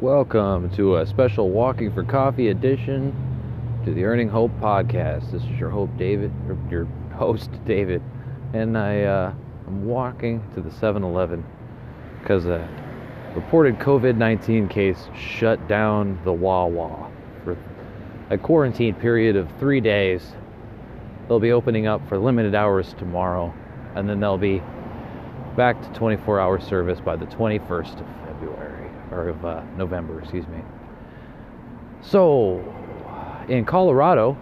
[0.00, 3.14] Welcome to a special Walking for Coffee edition
[3.84, 5.30] to the Earning Hope podcast.
[5.30, 6.32] This is your hope, David,
[6.70, 8.00] your host, David,
[8.54, 9.34] and I uh,
[9.66, 11.44] I'm walking to the 7-Eleven
[12.18, 12.66] because a
[13.34, 17.10] reported COVID-19 case shut down the Wawa
[17.44, 17.58] for
[18.30, 20.32] a quarantine period of three days.
[21.28, 23.52] They'll be opening up for limited hours tomorrow,
[23.94, 24.62] and then they'll be
[25.56, 28.06] back to 24-hour service by the 21st of
[29.10, 30.60] or of uh, November, excuse me.
[32.02, 32.64] So,
[33.48, 34.36] in Colorado,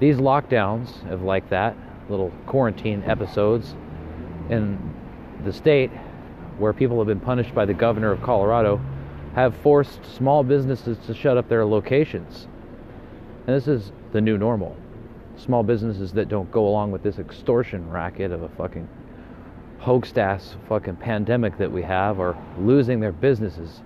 [0.00, 1.76] these lockdowns of like that,
[2.08, 3.74] little quarantine episodes
[4.50, 4.78] in
[5.44, 5.90] the state
[6.58, 8.80] where people have been punished by the governor of Colorado
[9.34, 12.46] have forced small businesses to shut up their locations.
[13.46, 14.76] And this is the new normal.
[15.36, 18.88] Small businesses that don't go along with this extortion racket of a fucking
[19.82, 23.82] hoaxed ass fucking pandemic that we have are losing their businesses.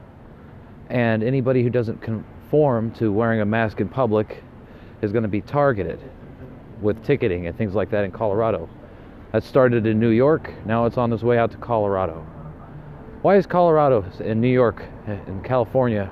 [0.90, 4.44] And anybody who doesn't conform to wearing a mask in public
[5.00, 5.98] is going to be targeted
[6.82, 8.68] with ticketing and things like that in Colorado.
[9.32, 12.26] That started in New York, now it's on its way out to Colorado.
[13.22, 16.10] Why is Colorado and New York eh, and California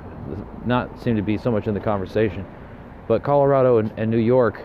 [0.64, 2.46] not seem to be so much in the conversation?
[3.06, 4.64] But Colorado and, and New York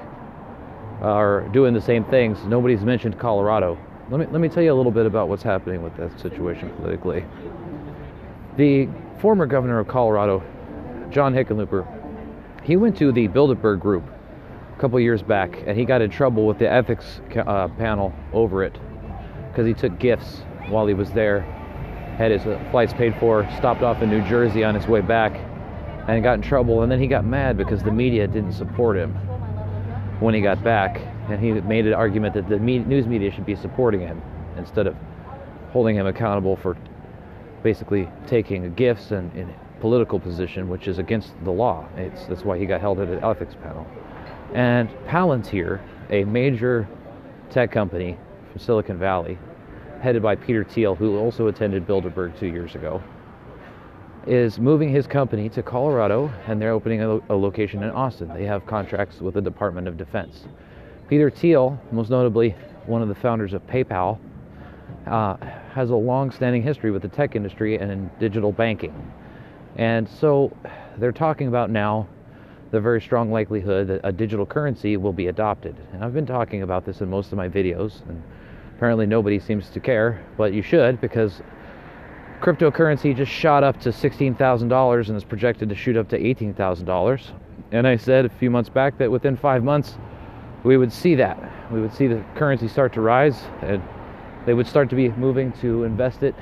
[1.02, 2.42] are doing the same things.
[2.46, 3.78] Nobody's mentioned Colorado.
[4.10, 6.72] Let me, let me tell you a little bit about what's happening with that situation
[6.78, 7.24] politically.
[8.58, 10.44] The former governor of Colorado,
[11.12, 11.86] John Hickenlooper,
[12.64, 14.04] he went to the Bilderberg group
[14.76, 18.64] a couple years back and he got in trouble with the ethics uh, panel over
[18.64, 18.76] it
[19.50, 21.42] because he took gifts while he was there,
[22.18, 25.34] had his uh, flights paid for, stopped off in New Jersey on his way back,
[26.08, 26.82] and got in trouble.
[26.82, 29.14] And then he got mad because the media didn't support him
[30.20, 31.00] when he got back
[31.30, 34.22] and he made an argument that the news media should be supporting him
[34.58, 34.96] instead of
[35.72, 36.76] holding him accountable for
[37.64, 41.88] basically taking gifts and in political position, which is against the law.
[41.96, 43.86] It's, that's why he got held at an ethics panel.
[44.54, 46.88] And Palantir, a major
[47.50, 48.18] tech company
[48.52, 49.38] from Silicon Valley,
[50.02, 53.02] headed by Peter Thiel, who also attended Bilderberg two years ago,
[54.28, 58.30] is moving his company to Colorado, and they're opening a, a location in Austin.
[58.34, 60.46] They have contracts with the Department of Defense.
[61.10, 62.56] Peter Thiel, most notably
[62.86, 64.20] one of the founders of PayPal,
[65.08, 65.38] uh,
[65.74, 69.12] has a long standing history with the tech industry and in digital banking.
[69.76, 70.56] And so
[71.00, 72.08] they're talking about now
[72.70, 75.76] the very strong likelihood that a digital currency will be adopted.
[75.94, 78.22] And I've been talking about this in most of my videos, and
[78.76, 81.42] apparently nobody seems to care, but you should because
[82.40, 87.32] cryptocurrency just shot up to $16,000 and is projected to shoot up to $18,000.
[87.72, 89.98] And I said a few months back that within five months,
[90.64, 91.40] we would see that.
[91.72, 93.82] We would see the currency start to rise, and
[94.46, 96.36] they would start to be moving to invest it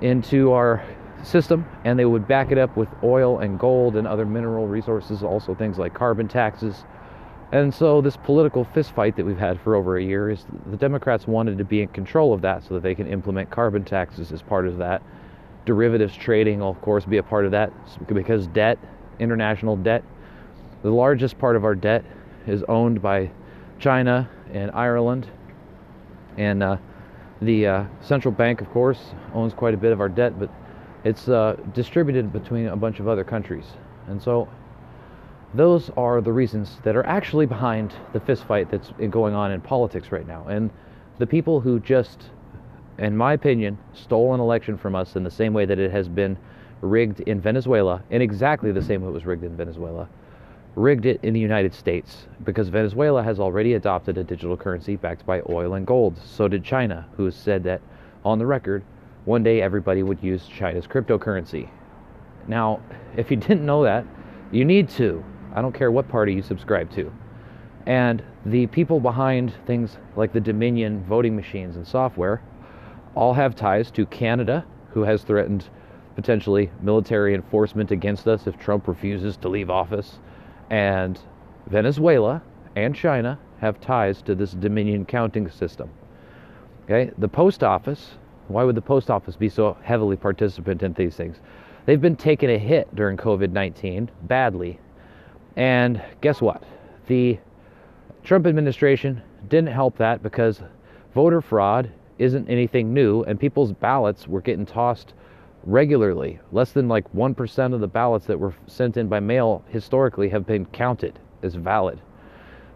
[0.00, 0.84] into our
[1.22, 5.22] system, and they would back it up with oil and gold and other mineral resources,
[5.22, 6.84] also things like carbon taxes.
[7.52, 11.26] And so, this political fistfight that we've had for over a year is the Democrats
[11.26, 14.42] wanted to be in control of that so that they can implement carbon taxes as
[14.42, 15.02] part of that.
[15.66, 17.72] Derivatives trading will, of course, be a part of that
[18.08, 18.78] because debt,
[19.18, 20.02] international debt,
[20.82, 22.04] the largest part of our debt
[22.46, 23.30] is owned by
[23.78, 25.28] China and Ireland.
[26.36, 26.76] And uh,
[27.40, 29.00] the uh, central bank, of course,
[29.34, 30.50] owns quite a bit of our debt, but
[31.04, 33.66] it's uh, distributed between a bunch of other countries.
[34.06, 34.48] And so
[35.54, 40.12] those are the reasons that are actually behind the fistfight that's going on in politics
[40.12, 40.46] right now.
[40.48, 40.70] And
[41.18, 42.30] the people who just,
[42.98, 46.08] in my opinion, stole an election from us in the same way that it has
[46.08, 46.38] been
[46.80, 50.08] rigged in Venezuela, in exactly the same way it was rigged in Venezuela,
[50.74, 55.26] rigged it in the United States because Venezuela has already adopted a digital currency backed
[55.26, 56.16] by oil and gold.
[56.18, 57.82] So did China, who said that
[58.24, 58.82] on the record,
[59.24, 61.68] one day everybody would use China's cryptocurrency.
[62.48, 62.80] Now,
[63.16, 64.06] if you didn't know that,
[64.50, 65.22] you need to.
[65.54, 67.12] I don't care what party you subscribe to.
[67.84, 72.42] And the people behind things like the Dominion voting machines and software
[73.14, 75.68] all have ties to Canada, who has threatened
[76.14, 80.18] potentially military enforcement against us if Trump refuses to leave office
[80.72, 81.20] and
[81.66, 82.42] Venezuela
[82.76, 85.88] and China have ties to this Dominion counting system.
[86.84, 88.12] Okay, the post office.
[88.48, 91.36] Why would the post office be so heavily participant in these things?
[91.84, 94.80] They've been taking a hit during COVID-19 badly,
[95.56, 96.64] and guess what?
[97.06, 97.38] The
[98.24, 100.62] Trump administration didn't help that because
[101.14, 105.12] voter fraud isn't anything new, and people's ballots were getting tossed
[105.64, 106.38] regularly.
[106.50, 110.46] Less than like 1% of the ballots that were sent in by mail historically have
[110.46, 112.00] been counted as valid.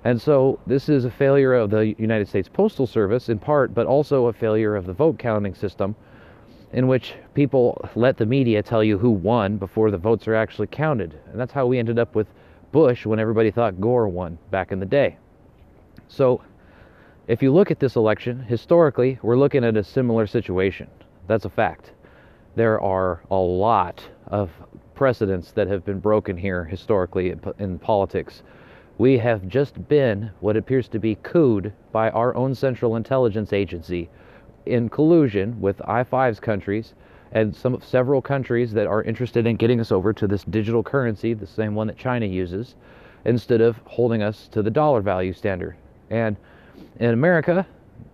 [0.05, 3.87] And so this is a failure of the United States Postal Service in part, but
[3.87, 5.97] also a failure of the vote counting system
[6.73, 10.67] in which people let the media tell you who won before the votes are actually
[10.67, 11.19] counted.
[11.31, 12.29] And that's how we ended up with
[12.73, 15.17] Bush when everybody thought Gore won back in the day.
[16.09, 16.41] So,
[17.27, 20.89] if you look at this election, historically, we're looking at a similar situation.
[21.27, 21.91] That's a fact.
[22.57, 24.51] There are a lot of
[24.95, 28.43] precedents that have been broken here historically in, politics.
[28.97, 34.09] We have just been what appears to be cooed by our own Central Intelligence Agency
[34.65, 36.95] in collusion with I5's countries
[37.33, 41.35] and some several countries that are interested in getting us over to this digital currency,
[41.35, 42.75] the same one that China uses,
[43.27, 45.77] instead of holding us to the dollar value standard.
[46.09, 46.39] And
[47.01, 47.67] in America,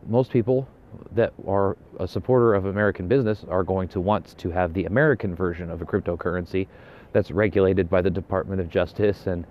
[0.09, 0.67] most people
[1.13, 5.35] that are a supporter of American business are going to want to have the American
[5.35, 6.67] version of a cryptocurrency
[7.13, 9.47] that's regulated by the Department of Justice and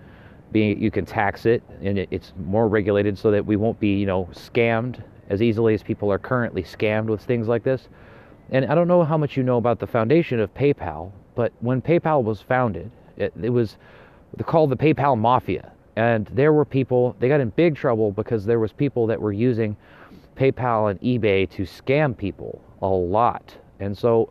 [0.51, 4.05] being you can tax it and it's more regulated so that we won't be you
[4.05, 5.01] know scammed
[5.31, 7.87] as easily as people are currently scammed with things like this.
[8.51, 11.81] And I don't know how much you know about the foundation of PayPal, but when
[11.81, 13.77] PayPal was founded, it, it was
[14.43, 15.71] called the PayPal Mafia.
[15.95, 19.31] And there were people, they got in big trouble because there was people that were
[19.31, 19.77] using
[20.35, 23.55] PayPal and eBay to scam people a lot.
[23.79, 24.29] And so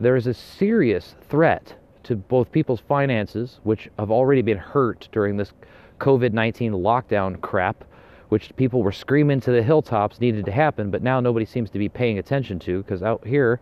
[0.00, 5.36] there is a serious threat to both people's finances, which have already been hurt during
[5.36, 5.52] this
[6.00, 7.84] COVID 19 lockdown crap,
[8.28, 11.78] which people were screaming to the hilltops needed to happen, but now nobody seems to
[11.78, 13.60] be paying attention to because out here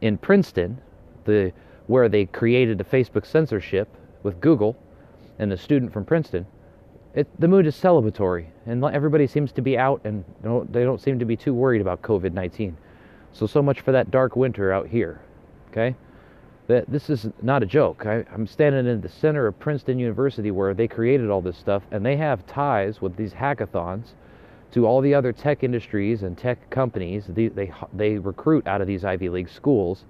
[0.00, 0.80] in Princeton,
[1.24, 1.52] the
[1.86, 3.88] where they created the Facebook censorship
[4.22, 4.76] with Google
[5.40, 6.46] and the student from Princeton,
[7.14, 10.24] it, the mood is celebratory, and everybody seems to be out, and
[10.70, 12.76] they don't seem to be too worried about COVID 19.
[13.32, 15.20] So, so much for that dark winter out here.
[15.70, 15.94] Okay?
[16.70, 18.06] that this is not a joke.
[18.06, 21.82] I, am standing in the center of Princeton University where they created all this stuff,
[21.90, 24.14] and they have ties with these hackathons
[24.70, 27.24] to all the other tech industries and tech companies.
[27.28, 30.04] They, they, they recruit out of these Ivy League schools,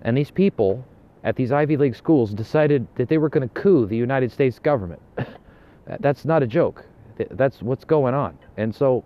[0.00, 0.82] and these people
[1.24, 4.58] at these Ivy League schools decided that they were going to coup the United States
[4.58, 5.02] government.
[6.00, 6.84] That's not a joke.
[7.30, 8.38] That's what's going on.
[8.56, 9.04] And so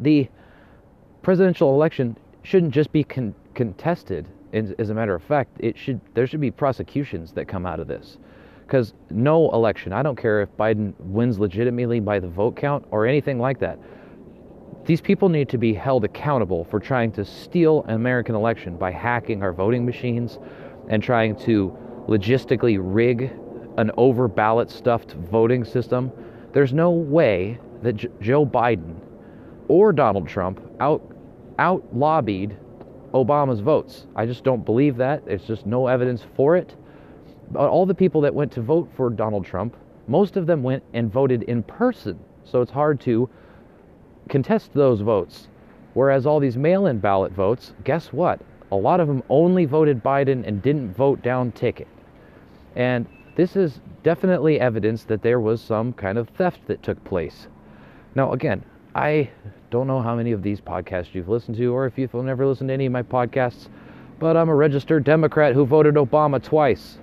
[0.00, 0.28] the
[1.22, 6.26] presidential election shouldn't just be con- contested as a matter of fact, it should there
[6.26, 8.18] should be prosecutions that come out of this.
[8.66, 13.06] Because no election, I don't care if Biden wins legitimately by the vote count or
[13.06, 13.78] anything like that.
[14.84, 18.90] These people need to be held accountable for trying to steal an American election by
[18.90, 20.38] hacking our voting machines
[20.88, 21.76] and trying to
[22.08, 23.30] logistically rig
[23.78, 26.12] an over ballot stuffed voting system.
[26.52, 28.96] There's no way that J- Joe Biden
[29.68, 31.00] or Donald Trump out
[31.58, 32.56] out lobbied
[33.14, 34.06] Obama's votes.
[34.16, 35.24] I just don't believe that.
[35.24, 36.74] There's just no evidence for it.
[37.54, 39.76] All the people that went to vote for Donald Trump,
[40.08, 42.18] most of them went and voted in person.
[42.44, 43.30] So it's hard to
[44.28, 45.48] contest those votes.
[45.94, 48.40] Whereas all these mail in ballot votes, guess what?
[48.70, 51.88] A lot of them only voted Biden and didn't vote down ticket.
[52.76, 53.06] And
[53.38, 57.46] this is definitely evidence that there was some kind of theft that took place.
[58.16, 58.64] Now, again,
[58.96, 59.30] I
[59.70, 62.66] don't know how many of these podcasts you've listened to, or if you've never listened
[62.70, 63.68] to any of my podcasts,
[64.18, 66.98] but I'm a registered Democrat who voted Obama twice.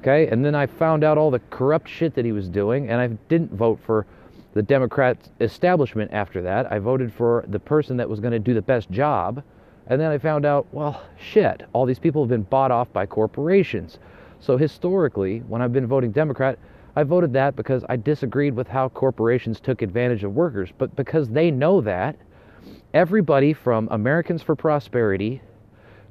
[0.00, 3.00] Okay, and then I found out all the corrupt shit that he was doing, and
[3.00, 4.06] I didn't vote for
[4.54, 6.70] the Democrat establishment after that.
[6.70, 9.42] I voted for the person that was going to do the best job,
[9.88, 13.06] and then I found out, well, shit, all these people have been bought off by
[13.06, 13.98] corporations.
[14.40, 16.58] So historically, when I've been voting Democrat,
[16.96, 20.70] I voted that because I disagreed with how corporations took advantage of workers.
[20.76, 22.16] But because they know that,
[22.94, 25.40] everybody from Americans for Prosperity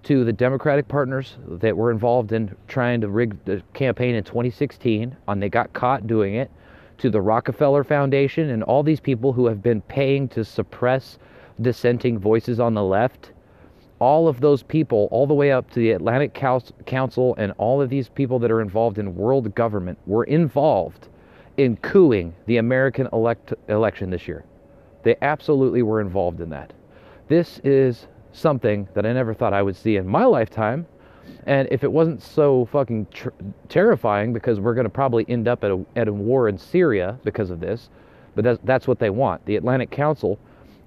[0.04, 5.16] to the Democratic partners that were involved in trying to rig the campaign in 2016,
[5.28, 6.50] and they got caught doing it,
[7.00, 11.18] to the Rockefeller Foundation and all these people who have been paying to suppress
[11.62, 13.32] dissenting voices on the left
[14.00, 17.89] all of those people, all the way up to the Atlantic Council and all of
[17.89, 21.10] these people that are involved in world government, were involved
[21.58, 24.46] in cooing the American elect- election this year.
[25.03, 26.74] They absolutely were involved in that.
[27.27, 30.88] This is something that I never thought I would see in my lifetime.
[31.46, 33.29] And if it wasn't so fucking tr-
[33.68, 37.20] terrifying, because we're going to probably end up at a, at a war in Syria
[37.24, 37.89] because of this,
[38.36, 39.46] but that's, that's what they want.
[39.46, 40.39] The Atlantic Council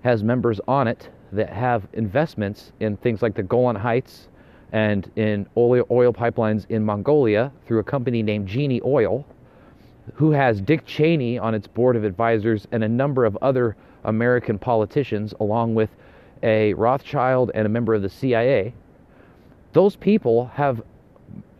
[0.02, 4.28] has members on it that have investments in things like the Golan Heights
[4.72, 9.24] and in oil, oil pipelines in Mongolia through a company named Genie Oil,
[10.14, 14.58] who has Dick Cheney on its board of advisors and a number of other American
[14.58, 15.90] politicians, along with
[16.42, 18.72] a Rothschild and a member of the CIA.
[19.72, 20.82] Those people have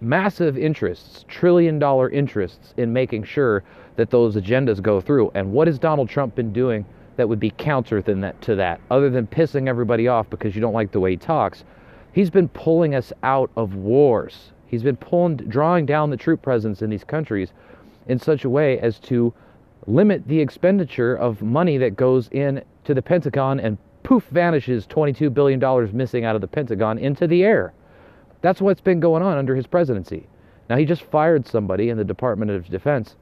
[0.01, 3.63] massive interests, trillion dollar interests, in making sure
[3.97, 5.31] that those agendas go through.
[5.35, 6.85] And what has Donald Trump been doing
[7.17, 10.61] that would be counter than that to that, other than pissing everybody off because you
[10.61, 11.65] don't like the way he talks.
[12.13, 14.53] He's been pulling us out of wars.
[14.67, 17.53] He's been pulling, drawing down the troop presence in these countries
[18.07, 19.33] in such a way as to
[19.87, 25.33] limit the expenditure of money that goes in to the Pentagon and poof vanishes $22
[25.33, 27.73] billion missing out of the Pentagon into the air.
[28.41, 30.27] That's what's been going on under his presidency.
[30.69, 33.17] Now, he just fired somebody in the Department of Defense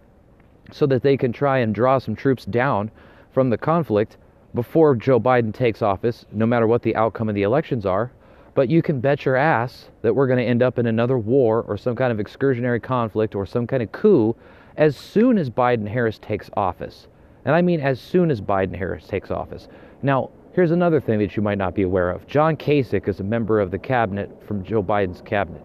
[0.73, 2.91] so that they can try and draw some troops down
[3.33, 4.17] from the conflict
[4.55, 8.11] before Joe Biden takes office, no matter what the outcome of the elections are.
[8.55, 11.63] But you can bet your ass that we're going to end up in another war
[11.69, 14.35] or some kind of excursionary conflict or some kind of coup
[14.77, 17.07] as soon as Biden Harris takes office.
[17.45, 19.69] And I mean as soon as Biden Harris takes office.
[20.03, 23.25] Now, here's another thing that you might not be aware of John Kasich is a
[23.25, 25.63] member of the cabinet from Joe Biden's cabinet.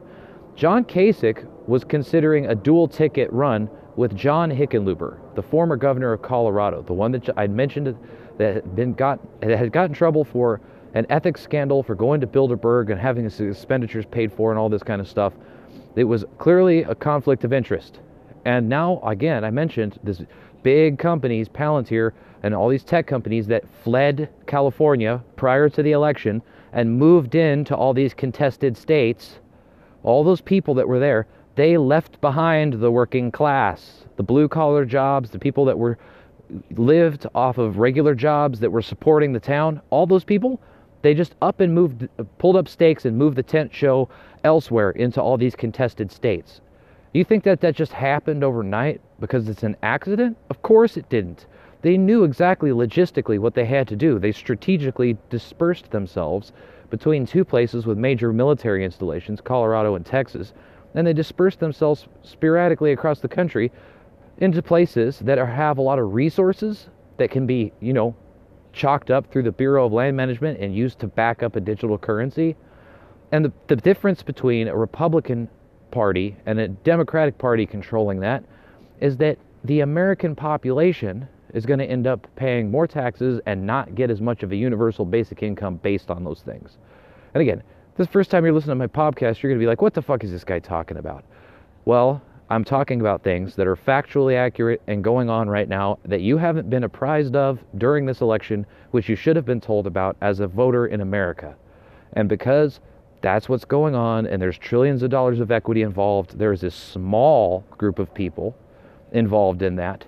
[0.55, 6.21] John Kasich was considering a dual ticket run with John Hickenlooper, the former governor of
[6.21, 7.97] Colorado, the one that I'd mentioned
[8.37, 10.61] that had been got that had got in trouble for
[10.93, 14.69] an ethics scandal for going to Bilderberg and having his expenditures paid for and all
[14.69, 15.33] this kind of stuff.
[15.95, 17.99] It was clearly a conflict of interest.
[18.45, 20.21] And now, again, I mentioned this
[20.63, 22.11] big companies, Palantir,
[22.43, 26.41] and all these tech companies that fled California prior to the election
[26.73, 29.39] and moved into all these contested states.
[30.03, 34.85] All those people that were there, they left behind the working class, the blue collar
[34.85, 35.97] jobs, the people that were
[36.71, 39.81] lived off of regular jobs that were supporting the town.
[39.89, 40.59] All those people,
[41.01, 42.07] they just up and moved,
[42.37, 44.09] pulled up stakes and moved the tent show
[44.43, 46.61] elsewhere into all these contested states.
[47.13, 50.37] You think that that just happened overnight because it's an accident?
[50.49, 51.45] Of course it didn't.
[51.81, 54.19] They knew exactly logistically what they had to do.
[54.19, 56.51] They strategically dispersed themselves
[56.89, 60.53] between two places with major military installations, Colorado and Texas,
[60.95, 63.71] and they disperse themselves sporadically across the country
[64.37, 66.87] into places that are, have a lot of resources
[67.17, 68.15] that can be, you know,
[68.73, 71.97] chalked up through the Bureau of Land Management and used to back up a digital
[71.97, 72.55] currency.
[73.31, 75.49] And the, the difference between a Republican
[75.91, 78.43] Party and a Democratic Party controlling that
[78.99, 83.95] is that the American population is going to end up paying more taxes and not
[83.95, 86.77] get as much of a universal basic income based on those things.
[87.33, 87.63] And again,
[87.95, 90.01] this first time you're listening to my podcast, you're going to be like, what the
[90.01, 91.23] fuck is this guy talking about?
[91.85, 96.21] Well, I'm talking about things that are factually accurate and going on right now that
[96.21, 100.17] you haven't been apprised of during this election, which you should have been told about
[100.21, 101.55] as a voter in America.
[102.13, 102.81] And because
[103.21, 106.37] that's what's going on, and there's trillions of dollars of equity involved.
[106.37, 108.55] There's a small group of people
[109.13, 110.05] involved in that,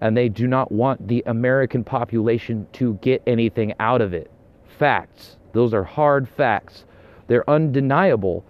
[0.00, 4.30] and they do not want the American population to get anything out of it.
[4.78, 5.36] Facts.
[5.52, 6.84] Those are hard facts.
[7.28, 8.44] They're undeniable,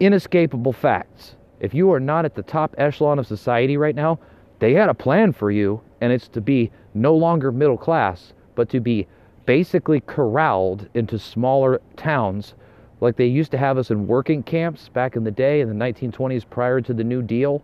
[0.00, 1.36] inescapable facts.
[1.60, 4.18] If you are not at the top echelon of society right now,
[4.58, 8.68] they had a plan for you, and it's to be no longer middle class, but
[8.70, 9.06] to be
[9.46, 12.54] basically corralled into smaller towns
[13.00, 15.74] like they used to have us in working camps back in the day in the
[15.74, 17.62] 1920s prior to the New Deal.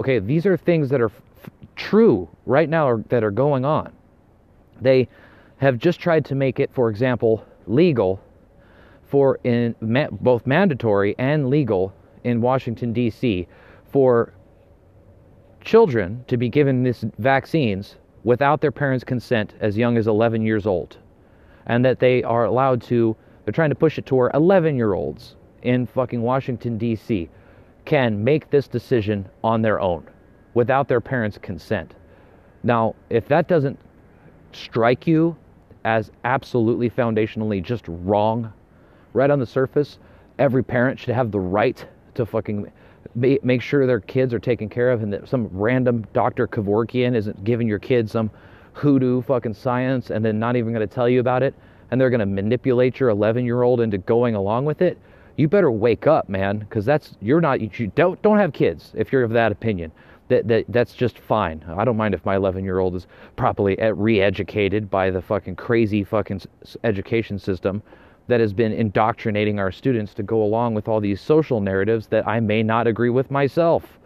[0.00, 3.92] Okay, these are things that are f- true right now or, that are going on.
[4.80, 5.08] They
[5.56, 8.20] have just tried to make it, for example, legal
[9.06, 11.92] for in ma- both mandatory and legal
[12.24, 13.46] in Washington D.C.
[13.84, 14.32] for
[15.60, 20.66] children to be given these vaccines without their parents' consent as young as 11 years
[20.66, 20.96] old,
[21.66, 24.94] and that they are allowed to they're trying to push it to where 11 year
[24.94, 27.28] olds in fucking Washington, D.C.
[27.84, 30.06] can make this decision on their own
[30.54, 31.94] without their parents' consent.
[32.62, 33.78] Now, if that doesn't
[34.52, 35.36] strike you
[35.84, 38.52] as absolutely foundationally just wrong,
[39.14, 39.98] right on the surface,
[40.38, 42.70] every parent should have the right to fucking
[43.14, 46.48] make sure their kids are taken care of and that some random Dr.
[46.48, 48.30] Kevorkian isn't giving your kid some
[48.72, 51.54] hoodoo fucking science and then not even going to tell you about it
[51.90, 54.98] and they're going to manipulate your 11 year old into going along with it,
[55.36, 59.12] you better wake up, man, because that's you're not you don't don't have kids if
[59.12, 59.92] you're of that opinion.
[60.28, 61.64] That, that that's just fine.
[61.68, 63.06] I don't mind if my 11 year old is
[63.36, 66.40] properly re-educated by the fucking crazy fucking
[66.82, 67.82] education system
[68.26, 72.26] that has been indoctrinating our students to go along with all these social narratives that
[72.26, 73.98] I may not agree with myself.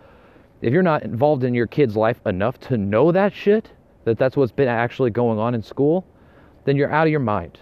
[0.61, 3.71] If you're not involved in your kid's life enough to know that shit,
[4.05, 6.05] that that's what's been actually going on in school,
[6.65, 7.59] then you're out of your mind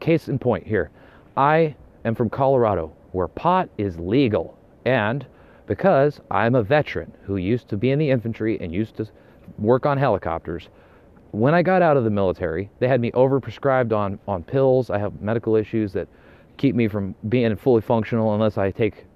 [0.00, 0.90] case in point here,
[1.36, 4.56] I am from Colorado, where pot is legal.
[4.84, 5.26] And
[5.66, 9.08] because I'm a veteran who used to be in the infantry and used to
[9.58, 10.68] work on helicopters,
[11.32, 14.90] when I got out of the military, they had me overprescribed on, on pills.
[14.90, 16.08] I have medical issues that
[16.56, 19.06] keep me from being fully functional unless I take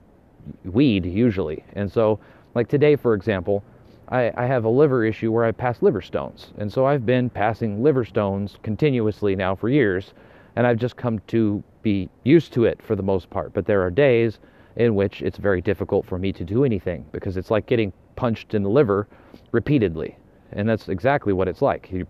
[0.64, 1.64] weed, usually.
[1.75, 2.21] And so,
[2.54, 3.64] like today, for example,
[4.09, 6.52] I, I, have a liver issue where I pass liver stones.
[6.59, 10.12] And so I've been passing liver stones continuously now for years
[10.56, 13.52] and I've just come to be used to it for the most part.
[13.52, 14.38] But there are days
[14.76, 18.54] in which it's very difficult for me to do anything because it's like getting punched
[18.54, 19.09] in the liver
[19.52, 20.16] repeatedly.
[20.54, 21.90] And that's exactly what it's like.
[21.90, 22.06] Your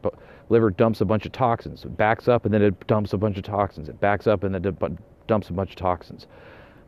[0.49, 3.39] liver dumps a bunch of toxins, it backs up, and then it dumps a bunch
[3.39, 3.89] of toxins.
[3.89, 6.27] It backs up, and then it dumps a bunch of toxins.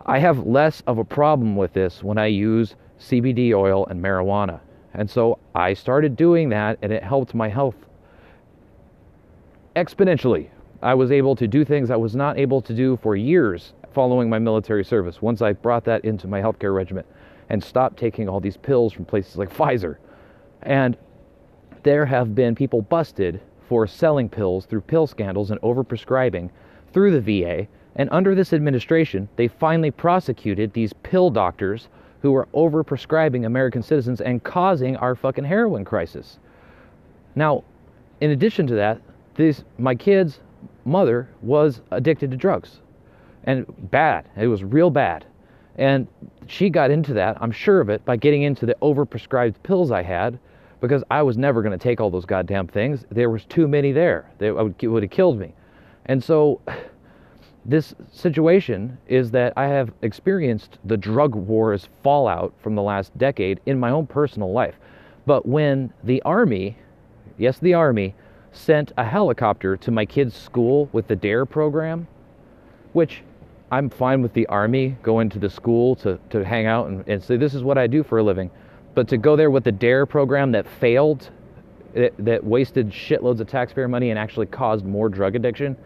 [0.04, 4.60] I have less of a problem with this when I use CBD oil and marijuana.
[4.94, 7.76] And so I started doing that, and it helped my health
[9.74, 10.48] exponentially.
[10.82, 14.28] I was able to do things I was not able to do for years following
[14.28, 17.04] my military service once I brought that into my healthcare regimen
[17.48, 19.96] and stopped taking all these pills from places like Pfizer.
[20.62, 20.96] And
[21.86, 26.50] there have been people busted for selling pills through pill scandals and overprescribing
[26.92, 27.68] through the VA.
[27.94, 31.88] And under this administration, they finally prosecuted these pill doctors
[32.22, 36.40] who were overprescribing American citizens and causing our fucking heroin crisis.
[37.36, 37.62] Now,
[38.20, 39.00] in addition to that,
[39.36, 40.40] this my kid's
[40.84, 42.80] mother was addicted to drugs.
[43.44, 44.28] And bad.
[44.36, 45.24] It was real bad.
[45.76, 46.08] And
[46.48, 50.02] she got into that, I'm sure of it, by getting into the overprescribed pills I
[50.02, 50.40] had
[50.80, 53.04] because I was never going to take all those goddamn things.
[53.10, 54.30] There was too many there.
[54.38, 55.54] They would, would have killed me.
[56.06, 56.60] And so
[57.64, 63.60] this situation is that I have experienced the drug wars fallout from the last decade
[63.66, 64.76] in my own personal life.
[65.26, 66.76] But when the Army,
[67.38, 68.14] yes, the Army,
[68.52, 72.06] sent a helicopter to my kid's school with the DARE program,
[72.92, 73.22] which
[73.70, 77.22] I'm fine with the Army going to the school to, to hang out and, and
[77.22, 78.50] say, this is what I do for a living.
[78.96, 81.28] But to go there with the DARE program that failed,
[81.92, 85.76] that, that wasted shitloads of taxpayer money and actually caused more drug addiction,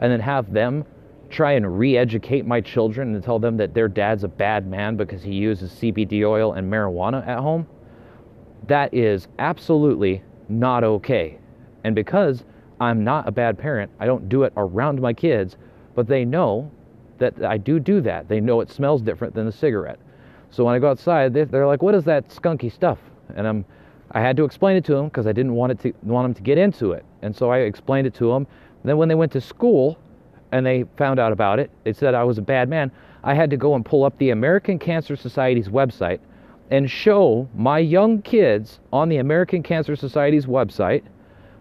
[0.00, 0.84] and then have them
[1.30, 5.22] try and re-educate my children and tell them that their dad's a bad man because
[5.22, 7.68] he uses CBD oil and marijuana at home,
[8.66, 11.38] that is absolutely not okay.
[11.84, 12.42] And because
[12.80, 15.56] I'm not a bad parent, I don't do it around my kids,
[15.94, 16.68] but they know
[17.18, 18.28] that I do do that.
[18.28, 20.00] They know it smells different than a cigarette.
[20.56, 22.98] So when I go outside, they're like, "What is that skunky stuff?"
[23.34, 23.66] And I'm,
[24.12, 26.32] I had to explain it to them because I didn't want it to want them
[26.32, 27.04] to get into it.
[27.20, 28.46] And so I explained it to them.
[28.82, 29.98] then when they went to school,
[30.52, 32.90] and they found out about it, they said I was a bad man.
[33.22, 36.20] I had to go and pull up the American Cancer Society's website
[36.70, 41.02] and show my young kids on the American Cancer Society's website.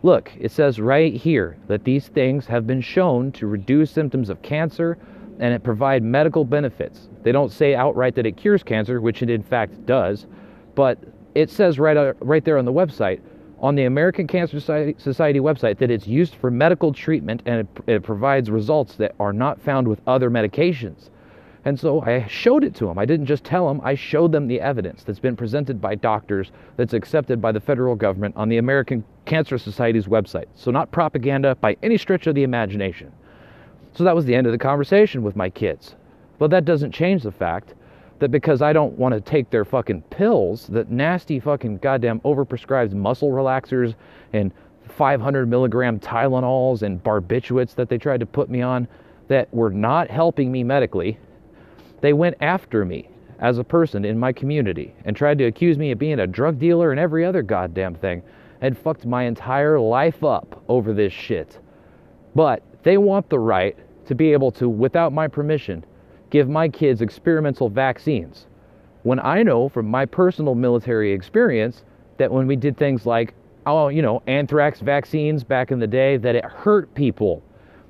[0.04, 4.42] Look, it says right here that these things have been shown to reduce symptoms of
[4.42, 4.98] cancer,
[5.40, 7.10] and it provide medical benefits.
[7.26, 10.28] They don't say outright that it cures cancer, which it in fact does,
[10.76, 11.00] but
[11.34, 13.20] it says right uh, right there on the website,
[13.60, 17.68] on the American Cancer Society, Society website, that it's used for medical treatment and it,
[17.88, 21.10] it provides results that are not found with other medications.
[21.66, 23.00] And so I showed it to them.
[23.00, 26.52] I didn't just tell them, I showed them the evidence that's been presented by doctors
[26.78, 30.46] that's accepted by the federal government on the American Cancer Society's website.
[30.54, 33.12] So, not propaganda by any stretch of the imagination.
[33.94, 35.96] So that was the end of the conversation with my kids.
[36.38, 37.74] But that doesn't change the fact
[38.20, 42.94] that because I don't want to take their fucking pills, that nasty fucking goddamn overprescribed
[42.94, 43.96] muscle relaxers
[44.34, 44.54] and
[44.88, 48.88] 500 milligram Tylenols and barbiturates that they tried to put me on
[49.28, 51.18] that were not helping me medically,
[52.02, 55.92] they went after me as a person in my community and tried to accuse me
[55.92, 58.22] of being a drug dealer and every other goddamn thing
[58.62, 61.60] and fucked my entire life up over this shit.
[62.34, 65.84] But they want the right to be able to, without my permission,
[66.36, 68.46] give my kids experimental vaccines.
[69.04, 71.84] When I know from my personal military experience
[72.18, 73.34] that when we did things like,
[73.66, 77.42] oh, you know, anthrax vaccines back in the day, that it hurt people,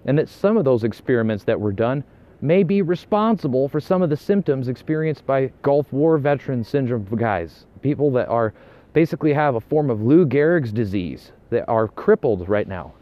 [0.06, 2.04] and that some of those experiments that were done
[2.40, 7.66] may be responsible for some of the symptoms experienced by Gulf War veteran syndrome guys,
[7.82, 8.54] people that are
[8.94, 12.94] basically have a form of Lou Gehrig's disease that are crippled right now.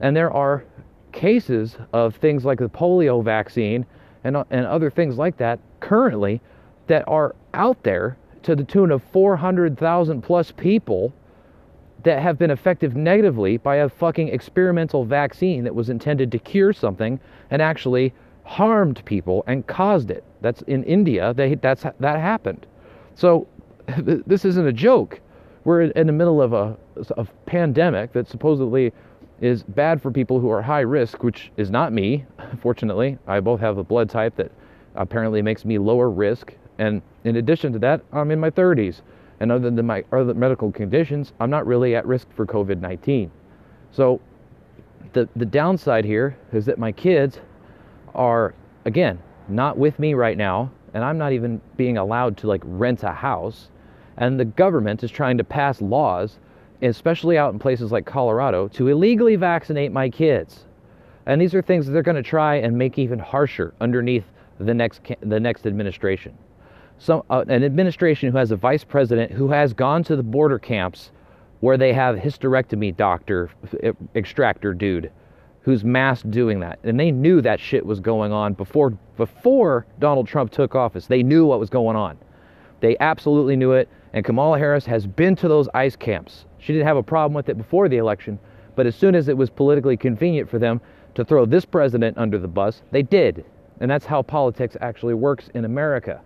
[0.00, 0.64] And there are
[1.12, 3.84] cases of things like the polio vaccine
[4.24, 6.40] and, uh, and other things like that currently
[6.86, 11.12] that are out there to the tune of 400,000 plus people
[12.04, 16.72] that have been affected negatively by a fucking experimental vaccine that was intended to cure
[16.72, 17.18] something
[17.50, 18.12] and actually
[18.44, 20.24] harmed people and caused it.
[20.40, 21.34] That's in India.
[21.34, 22.66] They, that's that happened.
[23.14, 23.46] So
[23.98, 25.20] this isn't a joke.
[25.64, 26.76] We're in the middle of a,
[27.16, 28.92] a pandemic that supposedly
[29.40, 32.24] is bad for people who are high risk, which is not me,
[32.60, 33.18] fortunately.
[33.26, 34.50] I both have a blood type that
[34.94, 36.54] apparently makes me lower risk.
[36.78, 39.00] And in addition to that, I'm in my 30s.
[39.40, 43.30] And other than my other medical conditions, I'm not really at risk for COVID 19.
[43.92, 44.20] So
[45.12, 47.38] the, the downside here is that my kids
[48.14, 50.70] are, again, not with me right now.
[50.94, 53.68] And I'm not even being allowed to like rent a house.
[54.16, 56.38] And the government is trying to pass laws
[56.82, 60.64] especially out in places like Colorado, to illegally vaccinate my kids.
[61.26, 64.24] And these are things that they're going to try and make even harsher underneath
[64.58, 66.36] the next the next administration.
[66.98, 70.58] Some uh, an administration who has a vice president who has gone to the border
[70.58, 71.10] camps
[71.60, 73.50] where they have hysterectomy doctor
[74.14, 75.10] extractor dude
[75.62, 76.78] who's mass doing that.
[76.82, 81.06] And they knew that shit was going on before before Donald Trump took office.
[81.06, 82.16] They knew what was going on.
[82.80, 83.88] They absolutely knew it.
[84.12, 86.46] And Kamala Harris has been to those ICE camps.
[86.58, 88.38] She didn't have a problem with it before the election,
[88.76, 90.80] but as soon as it was politically convenient for them
[91.14, 93.44] to throw this president under the bus, they did.
[93.80, 96.20] And that's how politics actually works in America.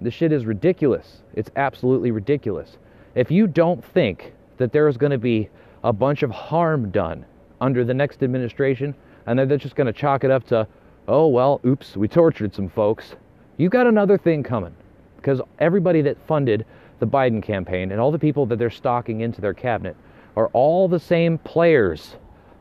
[0.00, 1.22] The shit is ridiculous.
[1.34, 2.78] It's absolutely ridiculous.
[3.14, 5.48] If you don't think that there is going to be
[5.84, 7.24] a bunch of harm done
[7.60, 8.94] under the next administration,
[9.26, 10.66] and they're just going to chalk it up to,
[11.08, 13.16] oh, well, oops, we tortured some folks,
[13.56, 14.74] you got another thing coming.
[15.16, 16.64] Because everybody that funded
[17.00, 19.96] the Biden campaign and all the people that they're stocking into their cabinet
[20.36, 22.16] are all the same players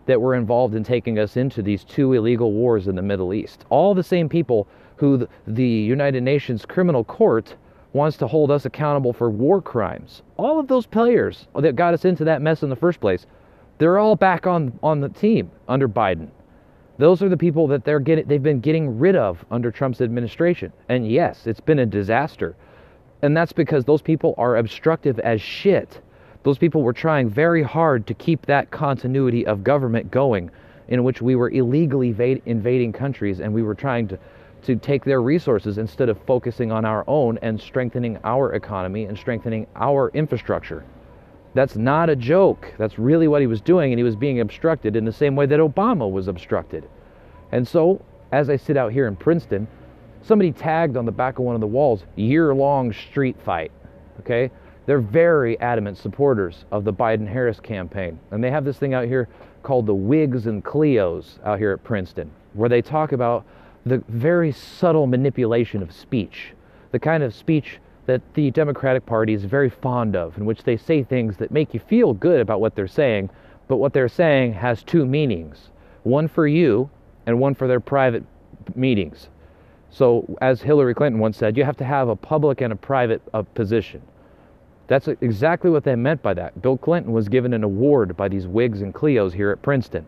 [0.05, 3.65] that were involved in taking us into these two illegal wars in the Middle East.
[3.69, 7.55] All the same people who the United Nations Criminal Court
[7.93, 10.21] wants to hold us accountable for war crimes.
[10.37, 13.25] All of those players that got us into that mess in the first place,
[13.77, 16.29] they're all back on, on the team under Biden.
[16.97, 20.73] Those are the people that they're getting, they've been getting rid of under Trump's administration.
[20.89, 22.55] And yes, it's been a disaster.
[23.21, 26.01] And that's because those people are obstructive as shit.
[26.43, 30.51] Those people were trying very hard to keep that continuity of government going,
[30.87, 32.09] in which we were illegally
[32.45, 34.19] invading countries and we were trying to
[34.63, 39.17] to take their resources instead of focusing on our own and strengthening our economy and
[39.17, 40.83] strengthening our infrastructure.
[41.53, 42.73] That's not a joke.
[42.77, 45.45] That's really what he was doing, and he was being obstructed in the same way
[45.47, 46.87] that Obama was obstructed.
[47.51, 49.67] And so, as I sit out here in Princeton,
[50.21, 53.71] somebody tagged on the back of one of the walls, year long street fight.
[54.19, 54.51] Okay?
[54.85, 58.19] They're very adamant supporters of the Biden Harris campaign.
[58.31, 59.29] And they have this thing out here
[59.61, 63.45] called the Whigs and Clios out here at Princeton, where they talk about
[63.85, 66.53] the very subtle manipulation of speech,
[66.91, 70.75] the kind of speech that the Democratic Party is very fond of, in which they
[70.75, 73.29] say things that make you feel good about what they're saying,
[73.67, 75.69] but what they're saying has two meanings
[76.03, 76.89] one for you
[77.27, 78.23] and one for their private
[78.75, 79.29] meetings.
[79.91, 83.21] So, as Hillary Clinton once said, you have to have a public and a private
[83.33, 84.01] uh, position.
[84.87, 86.61] That's exactly what they meant by that.
[86.61, 90.07] Bill Clinton was given an award by these Whigs and Clios here at Princeton.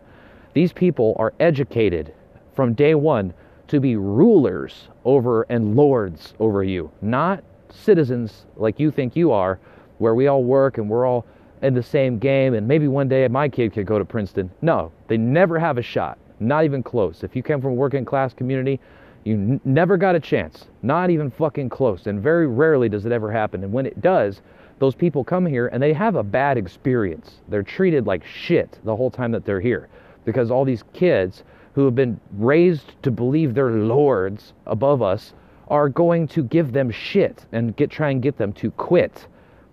[0.54, 2.14] These people are educated
[2.56, 3.34] from day one
[3.68, 9.60] to be rulers over and lords over you, not citizens like you think you are,
[10.00, 11.26] where we all work and we're all
[11.62, 14.50] in the same game and maybe one day my kid could go to Princeton.
[14.62, 17.24] No, they never have a shot, not even close.
[17.24, 18.80] If you come from a working class community,
[19.24, 22.08] you n- never got a chance, not even fucking close.
[22.08, 23.64] And very rarely does it ever happen.
[23.64, 24.42] And when it does,
[24.80, 27.42] those people come here and they have a bad experience.
[27.48, 29.90] They're treated like shit the whole time that they're here
[30.26, 35.34] because all these kids who have been raised to believe they're lords above us
[35.68, 39.28] are going to give them shit and get try and get them to quit.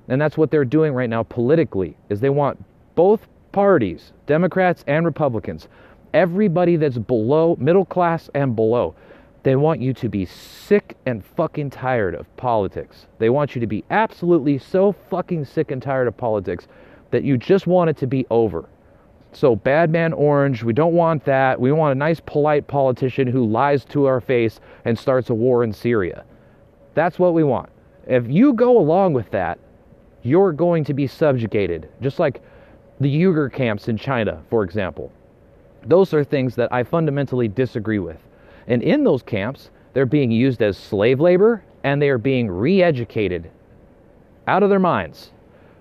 [0.09, 2.63] And that's what they're doing right now politically is they want
[2.95, 5.69] both parties, Democrats and Republicans,
[6.15, 8.95] everybody that's below middle class and below.
[9.49, 13.07] They want you to be sick and fucking tired of politics.
[13.19, 16.69] They want you to be absolutely so fucking sick and tired of politics
[17.13, 18.69] that you just want it to be over.
[19.33, 21.59] So, bad man orange, we don't want that.
[21.59, 25.65] We want a nice, polite politician who lies to our face and starts a war
[25.65, 26.27] in Syria.
[26.93, 27.71] That's what we want.
[28.07, 29.59] If you go along with that,
[30.25, 32.43] you're going to be subjugated, just like
[33.01, 35.11] the Uyghur camps in China, for example.
[35.87, 38.19] Those are things that I fundamentally disagree with.
[38.69, 42.83] And in those camps, they're being used as slave labor and they are being re
[42.83, 43.51] educated
[44.47, 45.31] out of their minds.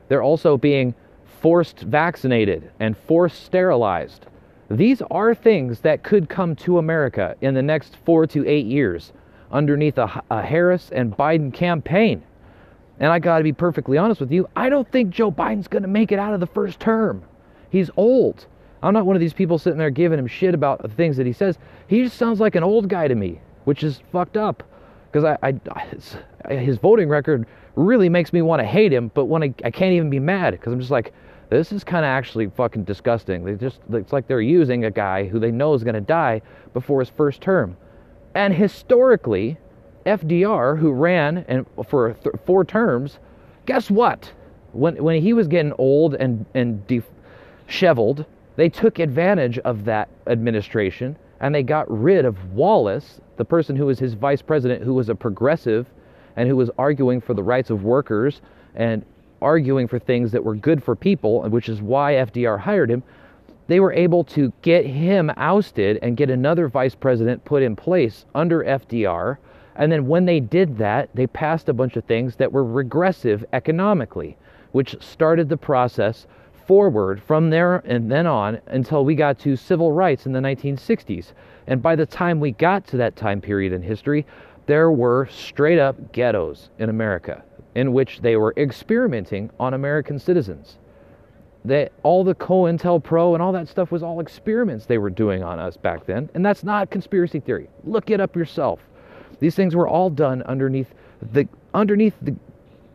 [0.07, 0.95] They're also being
[1.41, 4.25] forced vaccinated and forced sterilized.
[4.69, 9.13] These are things that could come to America in the next four to eight years
[9.51, 12.23] underneath a, a Harris and Biden campaign.
[12.99, 15.83] And I got to be perfectly honest with you, I don't think Joe Biden's going
[15.83, 17.23] to make it out of the first term.
[17.69, 18.47] He's old.
[18.87, 21.25] I'm not one of these people sitting there giving him shit about the things that
[21.25, 21.57] he says.
[21.87, 24.63] He just sounds like an old guy to me, which is fucked up.
[25.11, 25.59] Because I,
[26.45, 27.45] I, his voting record
[27.75, 30.51] really makes me want to hate him, but when I, I can't even be mad
[30.51, 31.13] because I'm just like,
[31.49, 33.43] this is kind of actually fucking disgusting.
[33.43, 36.41] They just it's like they're using a guy who they know is going to die
[36.73, 37.77] before his first term.
[38.35, 39.57] And historically,
[40.05, 43.19] FDR, who ran and for th- four terms,
[43.65, 44.31] guess what?
[44.73, 48.25] When when he was getting old and and disheveled,
[48.57, 53.85] they took advantage of that administration and they got rid of Wallace, the person who
[53.85, 55.85] was his vice president, who was a progressive
[56.35, 58.41] and who was arguing for the rights of workers
[58.75, 59.05] and
[59.41, 63.03] arguing for things that were good for people, which is why FDR hired him.
[63.67, 68.25] they were able to get him ousted and get another vice president put in place
[68.33, 69.37] under FDR.
[69.75, 73.45] And then when they did that, they passed a bunch of things that were regressive
[73.53, 74.37] economically,
[74.71, 76.25] which started the process
[76.67, 81.31] forward from there and then on until we got to civil rights in the 1960s.
[81.65, 84.25] And by the time we got to that time period in history,
[84.67, 87.43] there were straight up ghettos in America
[87.75, 90.77] in which they were experimenting on American citizens.
[91.63, 95.59] That all the COINTELPRO and all that stuff was all experiments they were doing on
[95.59, 96.29] us back then.
[96.33, 97.69] And that's not conspiracy theory.
[97.83, 98.79] Look it up yourself.
[99.39, 100.93] These things were all done underneath
[101.31, 102.35] the underneath the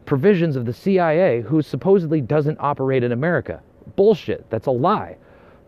[0.04, 3.62] provisions of the CIA, who supposedly doesn't operate in America.
[3.96, 4.48] Bullshit.
[4.50, 5.16] That's a lie.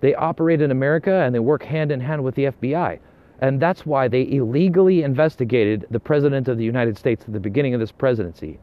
[0.00, 2.98] They operate in America and they work hand in hand with the FBI.
[3.40, 7.74] And that's why they illegally investigated the President of the United States at the beginning
[7.74, 8.58] of this presidency.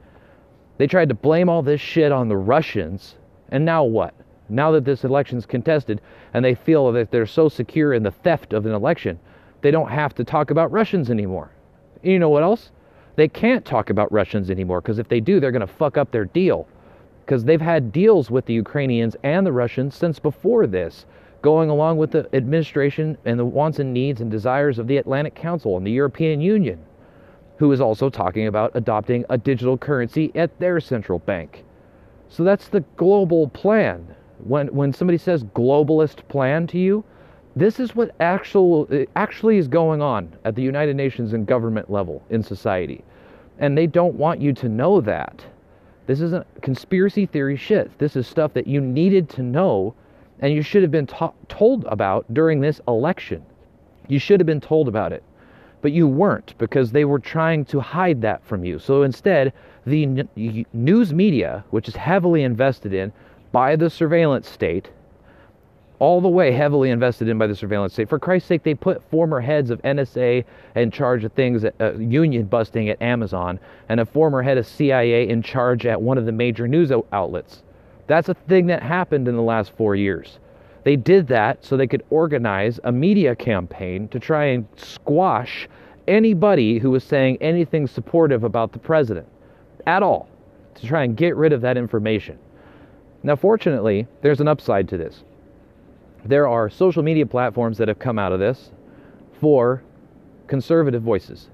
[0.78, 3.16] They tried to blame all this shit on the Russians.
[3.50, 4.14] And now what?
[4.50, 6.02] Now that this election's contested
[6.34, 9.20] and they feel that they're so secure in the theft of an election,
[9.62, 11.52] they don't have to talk about Russians anymore.
[12.02, 12.72] You know what else?
[13.15, 16.12] They can't talk about Russians anymore because if they do, they're going to fuck up
[16.12, 16.67] their deal.
[17.26, 21.06] Because they've had deals with the Ukrainians and the Russians since before this,
[21.41, 25.36] going along with the administration and the wants and needs and desires of the Atlantic
[25.36, 26.80] Council and the European Union,
[27.58, 31.63] who is also talking about adopting a digital currency at their central bank.
[32.30, 34.15] So that's the global plan.
[34.43, 37.04] When, when somebody says globalist plan to you,
[37.56, 41.90] this is what actual, uh, actually is going on at the United Nations and government
[41.90, 43.04] level in society.
[43.60, 45.46] And they don't want you to know that.
[46.08, 47.98] This isn't conspiracy theory shit.
[48.00, 49.94] This is stuff that you needed to know
[50.42, 53.46] and you should have been ta- told about during this election.
[54.08, 55.24] You should have been told about it.
[55.82, 58.80] But you weren't because they were trying to hide that from you.
[58.80, 59.54] So instead,
[59.86, 63.14] the n- news media, which is heavily invested in
[63.52, 64.90] by the surveillance state,
[66.02, 68.10] all the way heavily invested in by the surveillance state.
[68.10, 70.44] For Christ's sake, they put former heads of NSA
[70.76, 74.66] in charge of things, at, uh, union busting at Amazon, and a former head of
[74.66, 77.62] CIA in charge at one of the major news outlets.
[78.08, 80.40] That's a thing that happened in the last four years.
[80.86, 85.70] They did that so they could organize a media campaign to try and squash
[86.08, 89.28] anybody who was saying anything supportive about the president
[89.86, 90.28] at all,
[90.74, 92.40] to try and get rid of that information.
[93.22, 95.24] Now, fortunately, there's an upside to this
[96.26, 98.72] there are social media platforms that have come out of this
[99.40, 99.84] for
[100.48, 101.50] conservative voices.